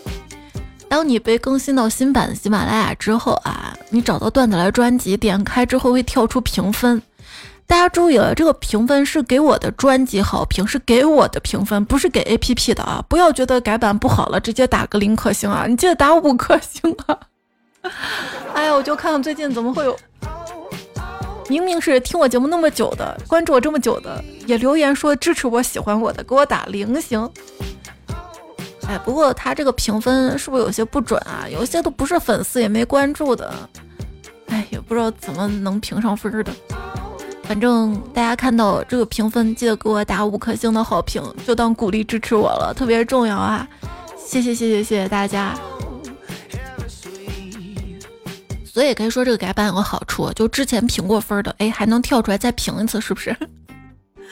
[0.88, 7.02] 当你被更新到新版的喜马拉雅之后啊，你找到段子来专辑，点开之后会跳出评分。
[7.66, 13.02] 大家注意了，这个评分是给我的专辑好评，是给我的评分，不是给 APP 的啊！
[13.08, 15.66] 不要觉得改版不好了，直接打个零颗星啊！
[15.66, 17.18] 你记得打五颗星啊！
[18.54, 19.98] 哎呀，我就看看最近怎么会有。
[21.54, 27.30] 明明是听我节目那么久的，关注我这么久的，也留言说支持我、喜欢我的，给我打零星。
[28.88, 31.46] 哎，不过他这个评分是不是有些不准啊？
[31.48, 33.52] 有些都不是粉丝，也没关注的。
[34.48, 36.52] 哎，也不知道怎么能评上分的。
[37.44, 43.68] 反正大家看到这个评分，记得给我打五颗星的好评，就当鼓励支持我了，特别重要啊！
[44.16, 45.54] 谢谢谢谢谢谢大家。
[48.74, 53.36] 所以也可以说这个改版有个好处，就之前评过分的，哎，还能跳出来再评一次，是不是？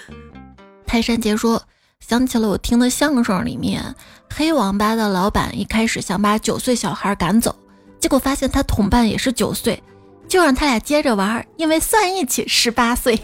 [0.85, 1.63] 泰山杰说，
[2.01, 3.95] 想起了我听的相声里面，
[4.35, 7.55] 黑网吧的老板一开始想把九岁小孩赶走，
[8.01, 9.81] 结果发现他同伴也是九岁，
[10.27, 13.17] 就让他俩接着玩，因为算一起十八岁。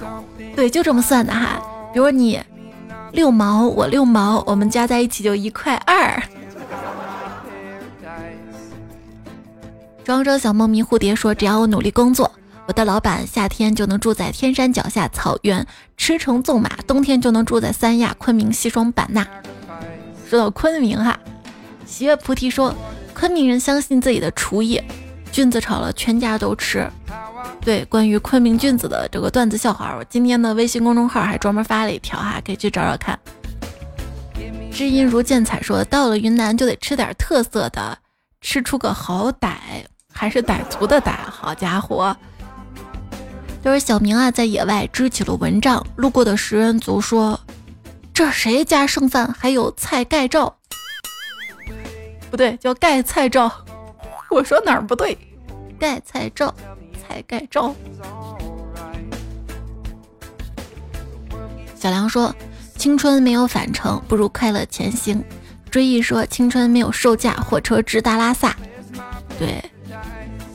[0.56, 1.62] 对，就这么算的哈。
[1.92, 2.42] 比如你
[3.12, 6.22] 六毛，我六毛，我们加在一起就一块二。
[10.04, 12.30] 庄周小猫咪蝴蝶说：“只要我努力工作，
[12.66, 15.66] 我我的老板夏天就能住在天山脚下草原
[15.98, 19.26] 驰骋纵马，冬天就能住在三亚昆明西双版纳。
[20.26, 21.20] 说到昆明哈，
[21.84, 22.74] 喜悦菩提说，
[23.12, 24.80] 昆明人相信自己的厨艺，
[25.30, 26.90] 菌子炒了全家都吃。
[27.60, 33.18] 对，关于昆明菌子的这个段子笑话，我今天的微信公众号还专门发了一条哈，可以去找找看。
[34.72, 37.98] 知音如见彩说，到了云南就得吃点特色的，
[38.40, 39.56] 吃出个好歹，
[40.12, 42.16] 还是傣族的傣，好家伙！
[43.64, 47.38] 就是小明啊，在野外支起了蚊帐，路过的食人族说
[48.12, 50.56] ：“这谁家剩饭还有菜盖罩？
[52.30, 53.50] 不对，叫盖菜罩。”
[54.30, 55.16] 我说哪儿不对？
[55.78, 56.52] 盖菜罩。
[57.00, 57.74] 菜盖罩。
[61.76, 62.34] 小梁说
[62.76, 65.22] ：“青春没有返程，不如快乐前行。”
[65.70, 68.56] 追忆说：“青春没有售价，火车直达拉萨。”
[69.38, 69.62] 对，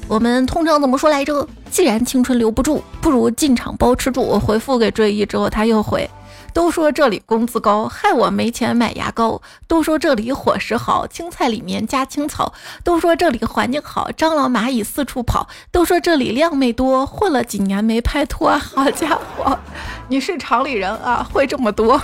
[0.08, 1.46] 我们通常怎么说来着？
[1.70, 4.22] 既然青春留不住，不如进场包吃住。
[4.22, 6.10] 我回复给追忆之后，他又回。
[6.54, 9.40] 都说这里工资高，害我没钱买牙膏。
[9.68, 12.54] 都说这里伙食好，青菜里面加青草。
[12.86, 15.48] 都说这里环境好，蟑螂蚂蚁四处跑。
[15.72, 18.58] 都说这里靓妹多，混了几年没拍拖。
[18.58, 19.60] 好家伙，
[20.08, 22.02] 你是厂里人啊，会这么多。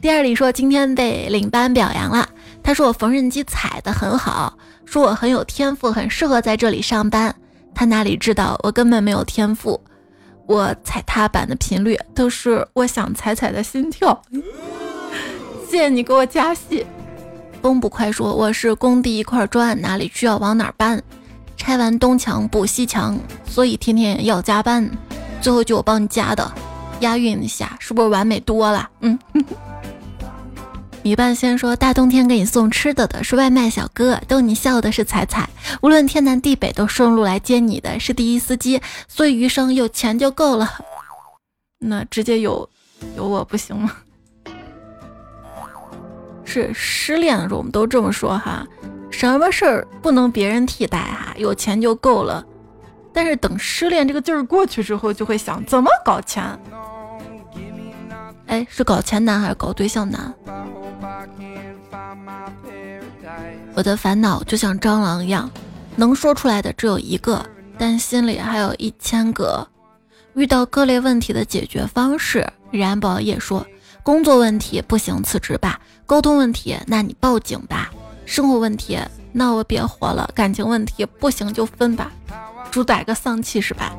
[0.00, 2.26] 第二里说今天被领班表扬了，
[2.62, 4.56] 他说我缝纫机踩得很好，
[4.90, 7.32] 说我很有天赋，很适合在这里上班。
[7.72, 9.80] 他哪里知道我根本没有天赋。
[10.48, 14.20] 我踩踏板的频率都是我想踩踩的心跳。
[15.68, 16.84] 谢谢你给我加戏。
[17.62, 21.00] 风不快说我是工地一块砖，哪里需要往哪搬。
[21.56, 23.16] 拆完东墙补西墙，
[23.46, 24.90] 所以天天要加班。
[25.40, 26.52] 最后就我帮你加的，
[26.98, 28.90] 押韵一下，是不是完美多了？
[29.02, 29.16] 嗯。
[31.02, 35.48] 米半仙说：“大冬天给你送吃的的是外卖小哥，逗你笑的是彩彩。
[35.80, 40.70] 无论天南地北都顺路来接你的是第一司机，所以余生有钱就够了。
[41.80, 42.68] 那直接有
[43.16, 43.92] 有我不行吗？
[46.44, 48.66] 是失恋的时候我们都这么说哈，
[49.10, 52.44] 什么事儿不能别人替代哈，有钱就够了。
[53.12, 56.44] 但是等失恋这个劲儿过去之后，就会想怎么搞钱？
[58.46, 60.34] 哎，是搞钱难还是搞对象难？”
[63.74, 65.50] 我的烦恼就像蟑螂一样，
[65.96, 67.44] 能说出来的只有一个，
[67.78, 69.66] 但心里还有一千个。
[70.34, 73.66] 遇到各类问题的解决方式，然宝也说：
[74.02, 77.90] 工作问题不行辞职吧，沟通问题那你报警吧，
[78.26, 78.98] 生活问题
[79.32, 82.12] 那我别活了，感情问题不行就分吧，
[82.70, 83.92] 主打个丧气是吧？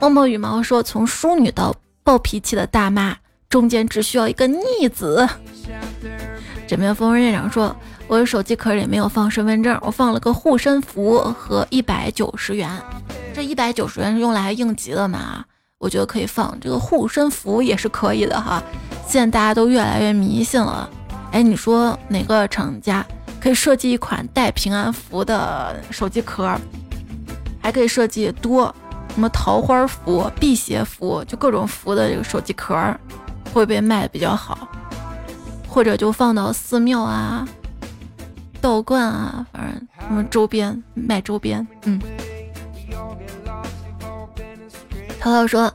[0.00, 3.16] 默默羽毛说：从淑女到暴脾气的大妈，
[3.48, 5.28] 中间只需要一个逆子。
[6.74, 7.74] 枕边风院长说
[8.08, 12.68] ：“我的手机壳里没有放身份证，我放了个护身符和一百九十元。
[13.32, 15.44] 这一百九十元是用来应急的嘛？
[15.78, 18.60] 我觉得可以放这个护身符也是可以的哈。
[19.06, 20.90] 现在大家都越来越迷信了。
[21.30, 23.06] 哎，你说哪个厂家
[23.40, 26.58] 可以设计一款带平安符的手机壳？
[27.62, 28.64] 还可以设计多
[29.14, 32.74] 什么桃花符、辟邪符，就各种符的这个手机壳，
[33.52, 34.68] 会不会卖的比较好？”
[35.74, 37.44] 或者就放到寺庙啊、
[38.60, 41.66] 道观啊，反正什么周边卖周边。
[41.82, 42.00] 嗯，
[45.18, 45.74] 涛涛说：“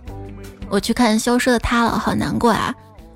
[0.71, 2.73] 我去看《消失的她》了，好难过啊！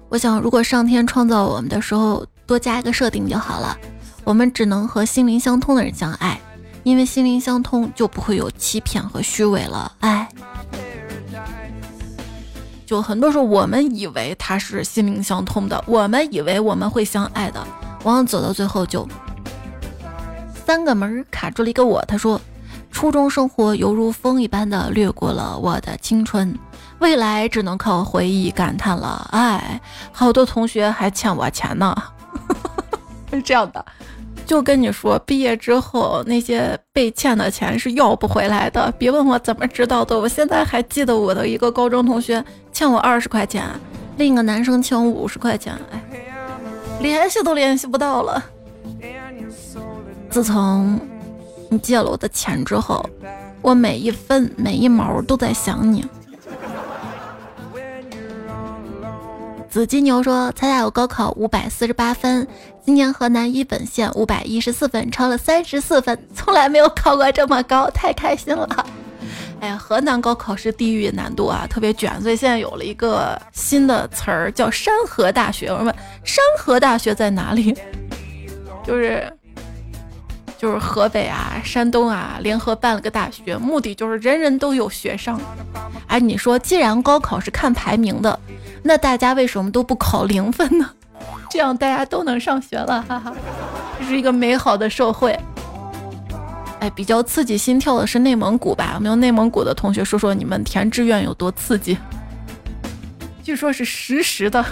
[0.10, 3.78] 我想，如果上天创造我们的时候多加一个设定就好了，
[4.26, 6.38] 我们只能和心灵相通的人相爱，
[6.84, 9.90] 因为心灵相通就不会有欺骗和虚伪了。
[10.02, 10.28] 哎。”
[12.94, 17.60] 就很多时候，我们以为他是心灵相通的，我们以为我们会相爱的，
[18.04, 19.08] 往往走到最后就
[20.64, 22.00] 三个门卡住了一个我。
[22.08, 22.40] 他说，
[22.92, 26.56] 初中生活犹如风一般的掠过了我的青春，
[27.00, 29.28] 未来只能靠回忆感叹了。
[29.32, 29.82] 哎，
[30.12, 31.96] 好多同学还欠我钱呢，
[33.34, 33.84] 是这样的。
[34.54, 38.94] 就跟你说，毕业之后那些被欠的钱是要不回来的。
[39.00, 43.66] 别问我怎么知道的，我现在还记得我的一个高中同学欠我二十块钱，
[44.18, 46.00] 另一个男生欠我五十块钱，哎，
[47.02, 48.46] 联系都联系不到了。
[50.30, 51.00] 自从
[51.68, 53.04] 你借了我的钱之后，
[53.60, 56.06] 我每一分每一毛都在想你。
[59.74, 62.48] 紫金牛说：“猜猜我高考五百四十八分，
[62.86, 68.86] 今年河南一本线五百一十四分，超了三十四分，从来没有考过这么高，太开心了！
[69.62, 75.70] 哎呀，河南高考是地域难度啊，特别卷，所以现在有了一个新的词儿叫山河大学。
[75.70, 75.86] 我问
[76.24, 77.76] 山河大学在哪里？
[78.86, 79.28] 就是。”
[80.64, 85.38] 就是河北啊、山东啊联合办了个大学，目的就是人人都有学上。
[86.08, 88.40] 哎，你说既然高考是看排名的，
[88.82, 90.90] 那大家为什么都不考零分呢？
[91.50, 93.34] 这样大家都能上学了，哈哈，
[94.00, 95.38] 这是一个美好的社会。
[96.80, 98.92] 哎，比较刺激心跳的是内蒙古吧？
[98.94, 101.98] 有没有内蒙古的同学说说你们填志愿有多刺激？
[103.44, 104.66] 据说是实时的，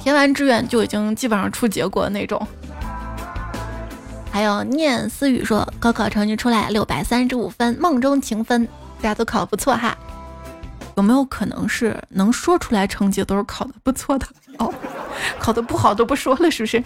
[0.00, 2.44] 填完志愿就已经基本上出结果那种。
[4.32, 8.66] 还有念思雨说，高考成绩出来六百三十五分，梦中情分，
[9.00, 9.96] 大家都考不错哈。
[10.96, 14.26] 有没有可能是能说出来成绩都是考的不错的
[14.58, 14.72] 哦？
[15.38, 16.82] 考的不好都不说了是不是？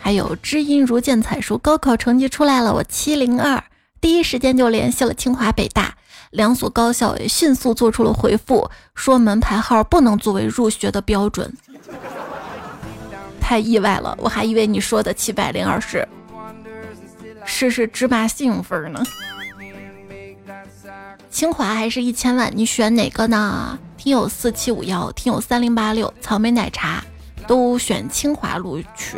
[0.00, 3.62] 还有知音如见彩说，高考成绩出来了，我七零二，
[4.00, 5.96] 第一时间就联系了清华北大
[6.30, 11.52] 两所高校，也迅速做出了回复，说门牌号不能作为入学的标准。
[13.40, 16.06] 太意外了，我还以为你说的七百零二是
[17.44, 19.02] 是是芝麻信用分呢。
[21.30, 23.78] 清华还是一千万，你选哪个呢？
[23.96, 27.02] 听友四七五幺，听友三零八六，草莓奶茶
[27.46, 29.16] 都选清华录取。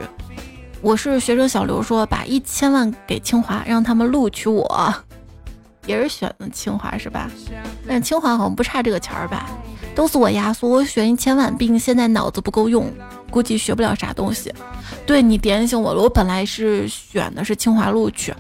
[0.81, 4.95] 我是学生小刘说，把一千万给清华，让他们录取我，
[5.91, 7.29] 也是选的清华是吧？
[7.87, 9.51] 但清华好像不差这个钱儿吧？
[9.95, 12.91] 都是我压缩，我选一千万，毕竟现在脑子不够用，
[13.29, 14.55] 估计学不了啥东西。
[15.05, 18.33] 对你点醒我了，我本来是选的是清华录取，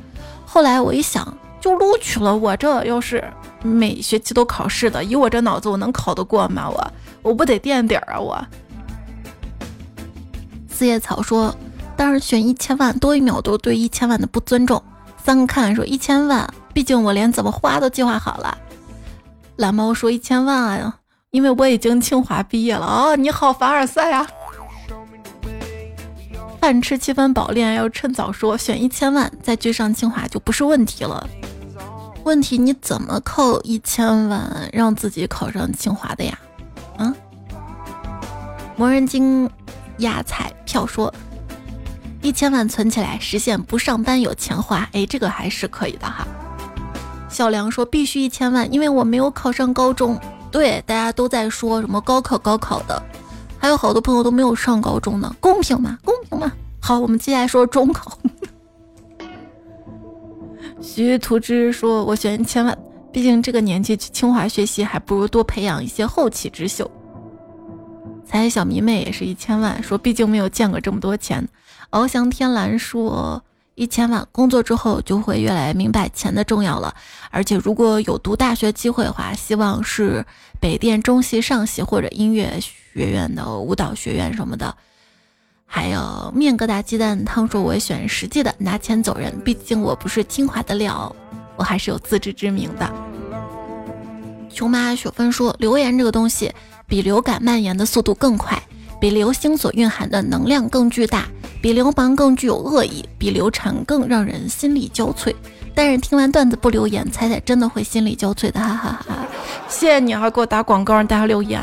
[0.46, 2.34] 后来我一想，就录取了。
[2.34, 3.22] 我这要是
[3.62, 6.68] 每学期都考试的，以我这脑子，我能考得过吗？
[6.68, 6.92] 我
[7.22, 8.20] 我不得垫底儿啊！
[8.20, 8.46] 我
[10.68, 11.54] 四叶草说。
[11.96, 14.82] 当然选一千万，多一秒都对一千万的不尊重。
[15.22, 18.56] 三个看说一千万，毕竟我连怎么花都计划好了。
[19.56, 20.98] 蓝猫说一千万啊，
[21.30, 23.16] 因为我已经清华毕业了哦。
[23.16, 24.26] 你好凡尔赛呀！
[26.60, 28.56] 饭吃七分饱，恋爱要趁早说。
[28.56, 31.28] 选一千万再去上清华就不是问题了。
[32.24, 36.38] 问题你怎么扣一千万让自己考上清华的呀？
[36.98, 37.14] 嗯？
[38.76, 39.50] 魔人精
[39.98, 41.12] 压彩票说。
[42.22, 44.86] 一千万存起来，实现不上班有钱花。
[44.92, 46.26] 哎，这个还是可以的哈。
[47.30, 50.18] 小梁说必须一千万，因为我没有考上高中。
[50.50, 53.00] 对，大家都在说什么高考高考的，
[53.56, 55.96] 还有好多朋友都没有上高中呢，公平吗？
[56.04, 56.50] 公平吗？
[56.80, 58.18] 好，我们接下来说中考。
[60.82, 62.76] 徐图之说，我选一千万，
[63.12, 66.90] 毕竟这个年纪去清华学习，还不如多培养一些后起之秀。
[68.26, 71.46] 才小迷妹也是一千万，说毕竟没有见过这么多钱。
[71.90, 73.42] 翱翔天蓝说
[73.80, 76.94] ：“一千万，工作之后就会越来越明白钱的重要了。
[77.30, 80.22] 而且如果有读大学机会的话，希望是
[80.60, 84.76] 北电、中戏、上戏或者音乐学院的舞蹈学院什么的。
[85.64, 89.40] 还有面疙瘩鸡蛋汤说，我选实际的，拿钱走人。
[89.40, 91.16] 毕竟我不是清华的料，
[91.56, 92.92] 我还是有自知之明的。”
[94.52, 96.52] 熊妈雪芬说：“留言这个东西，
[96.86, 98.62] 比流感蔓延的速度更快，
[99.00, 101.26] 比流星所蕴含的能量更巨大。”
[101.62, 105.34] 比流氓更具有恶意，比流产更让人心力交瘁。
[105.74, 109.26] 但是听完段子不留言，猜猜真的会心力交瘁的，哈哈哈！
[109.68, 111.60] 谢谢你啊，给我打广告，让大家留言。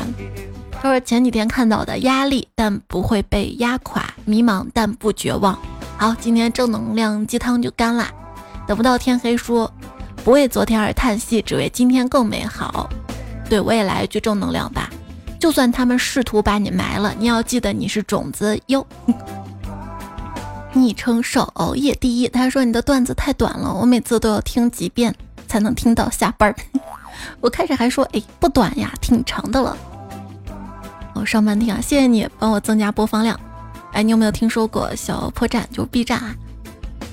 [0.80, 5.58] 他说前几天看到的压力，但不会被压垮；迷茫但不绝望。
[5.96, 8.08] 好，今天正能量鸡汤就干啦。
[8.68, 9.68] 等不到天黑说，
[10.24, 12.88] 不为昨天而叹息，只为今天更美好。
[13.50, 14.88] 对我也来一句正能量吧。
[15.38, 18.86] 就算他们试图把你埋了，你要记得你是种子哟。
[20.72, 25.14] 昵称少熬夜第一，他说你的段子太短了，我每次都要听几遍
[25.46, 26.56] 才能听到下班儿。
[27.40, 29.76] 我开始还说哎不短呀，挺长的了。
[31.14, 33.38] 我上班听啊，谢谢你帮我增加播放量。
[33.92, 35.66] 哎，你有没有听说过小破站？
[35.72, 36.34] 就是 B 站啊，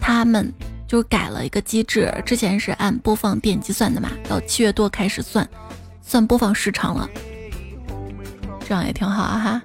[0.01, 0.53] 他们
[0.88, 5.47] 就改了一个机制，之前是按播放点击算的嘛，到七月多开始算，
[6.03, 7.09] 算播放时长了，
[8.68, 9.61] 这样也挺好啊哈。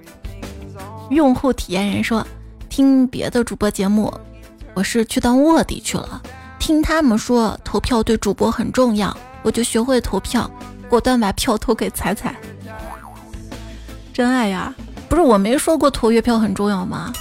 [1.09, 2.25] 用户体验人说。
[2.69, 4.13] 听别的主播节目，
[4.73, 6.21] 我是去当卧底去了。
[6.57, 10.49] 听他们说投票对主播很重要，我就学会投票，
[10.87, 12.33] 果断把票投给彩彩。
[14.13, 14.73] 真爱呀，
[15.09, 17.11] 不是我没说过投月票很重要吗？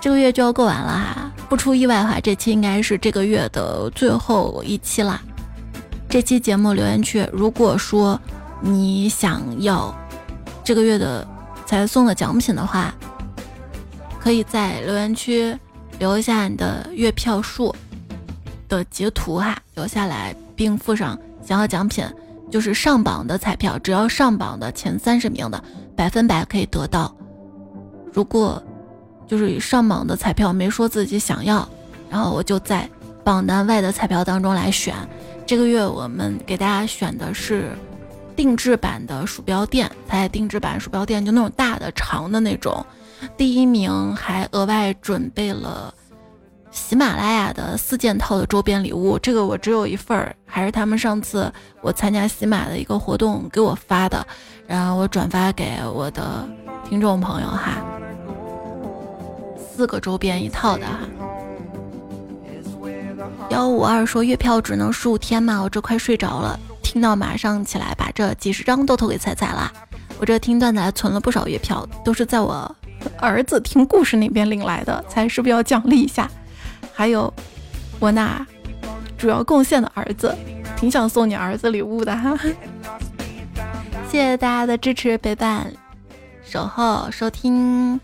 [0.00, 5.20] 这个月就要过完了哈，不出意外的话，这期应该是这个月的最后一期啦。
[6.08, 8.18] 这期节目留言区，如果说
[8.66, 9.94] 你想要
[10.64, 11.26] 这个月的
[11.64, 12.94] 才送的奖品的话。
[14.18, 15.56] 可以在留言区
[16.00, 17.72] 留一下你的月票数
[18.68, 22.04] 的截图哈，留下来并附上想要奖品，
[22.50, 25.62] 就是上榜的彩票，只要上榜的前三十名的，
[25.94, 27.14] 百分百可以得到。
[28.12, 28.60] 如果
[29.28, 31.68] 就是上榜的彩票没说自己想要，
[32.10, 32.90] 然后我就在
[33.22, 34.92] 榜单外的彩票当中来选。
[35.46, 37.70] 这个月我们给大家选的是
[38.36, 42.84] 定制版的鼠标垫，在定制版鼠标垫就那种大的长的那种。
[43.36, 45.92] 第一名还额外准备了
[46.70, 54.24] 喜马拉雅的四件套的周边礼物，这个我只有一份儿，还是他们上次我参加喜马的一个活动给我发的，
[54.66, 56.46] 然后我转发给我的
[56.86, 57.82] 听众朋友哈，
[59.74, 61.00] 四个周边一套的哈。
[63.48, 69.72] 幺五二说月票只能十五天嘛，我这快睡着了，听到马上起来把这几十张都投给彩彩了，
[70.20, 72.76] 我这听段子还存了不少月票，都是在我。
[73.18, 76.30] 儿子听故事那边领来的，猜是不是要奖励一下？
[76.94, 77.32] 还有
[77.98, 78.46] 我那
[79.18, 80.32] 主要贡献的儿子，
[80.76, 82.38] 挺想送你儿子礼物的哈。
[84.08, 85.66] 谢谢大家的支持、陪伴、
[86.44, 88.00] 守候、收听，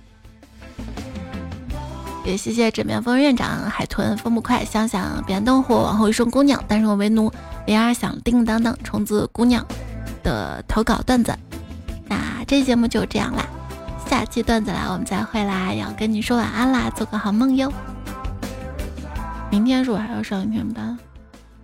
[2.24, 7.32] 也谢谢枕边风院长、海豚、风不快、想想、彼岸灯火、往后一生姑娘、单身我为奴、
[7.66, 9.66] 铃儿响、叮当当、虫子姑娘
[10.22, 11.36] 的投稿段子。
[12.06, 13.44] 那这节目就这样啦。
[14.08, 15.72] 下期段子来，我们再会啦！
[15.72, 17.72] 要跟你说晚安啦，做个好梦哟。
[19.50, 20.98] 明天是我还要上一天班，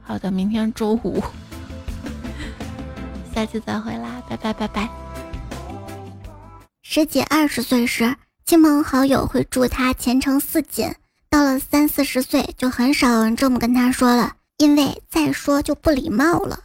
[0.03, 1.23] 好的，明天周五，
[3.35, 4.89] 下期再会啦，拜拜拜拜。
[6.83, 8.17] 十几二十岁时，
[8.49, 10.95] 亲朋好友会祝他前程似锦；
[11.29, 16.61] 到了三四十岁，就很少有人这么跟他说了，因为再说就不礼貌了。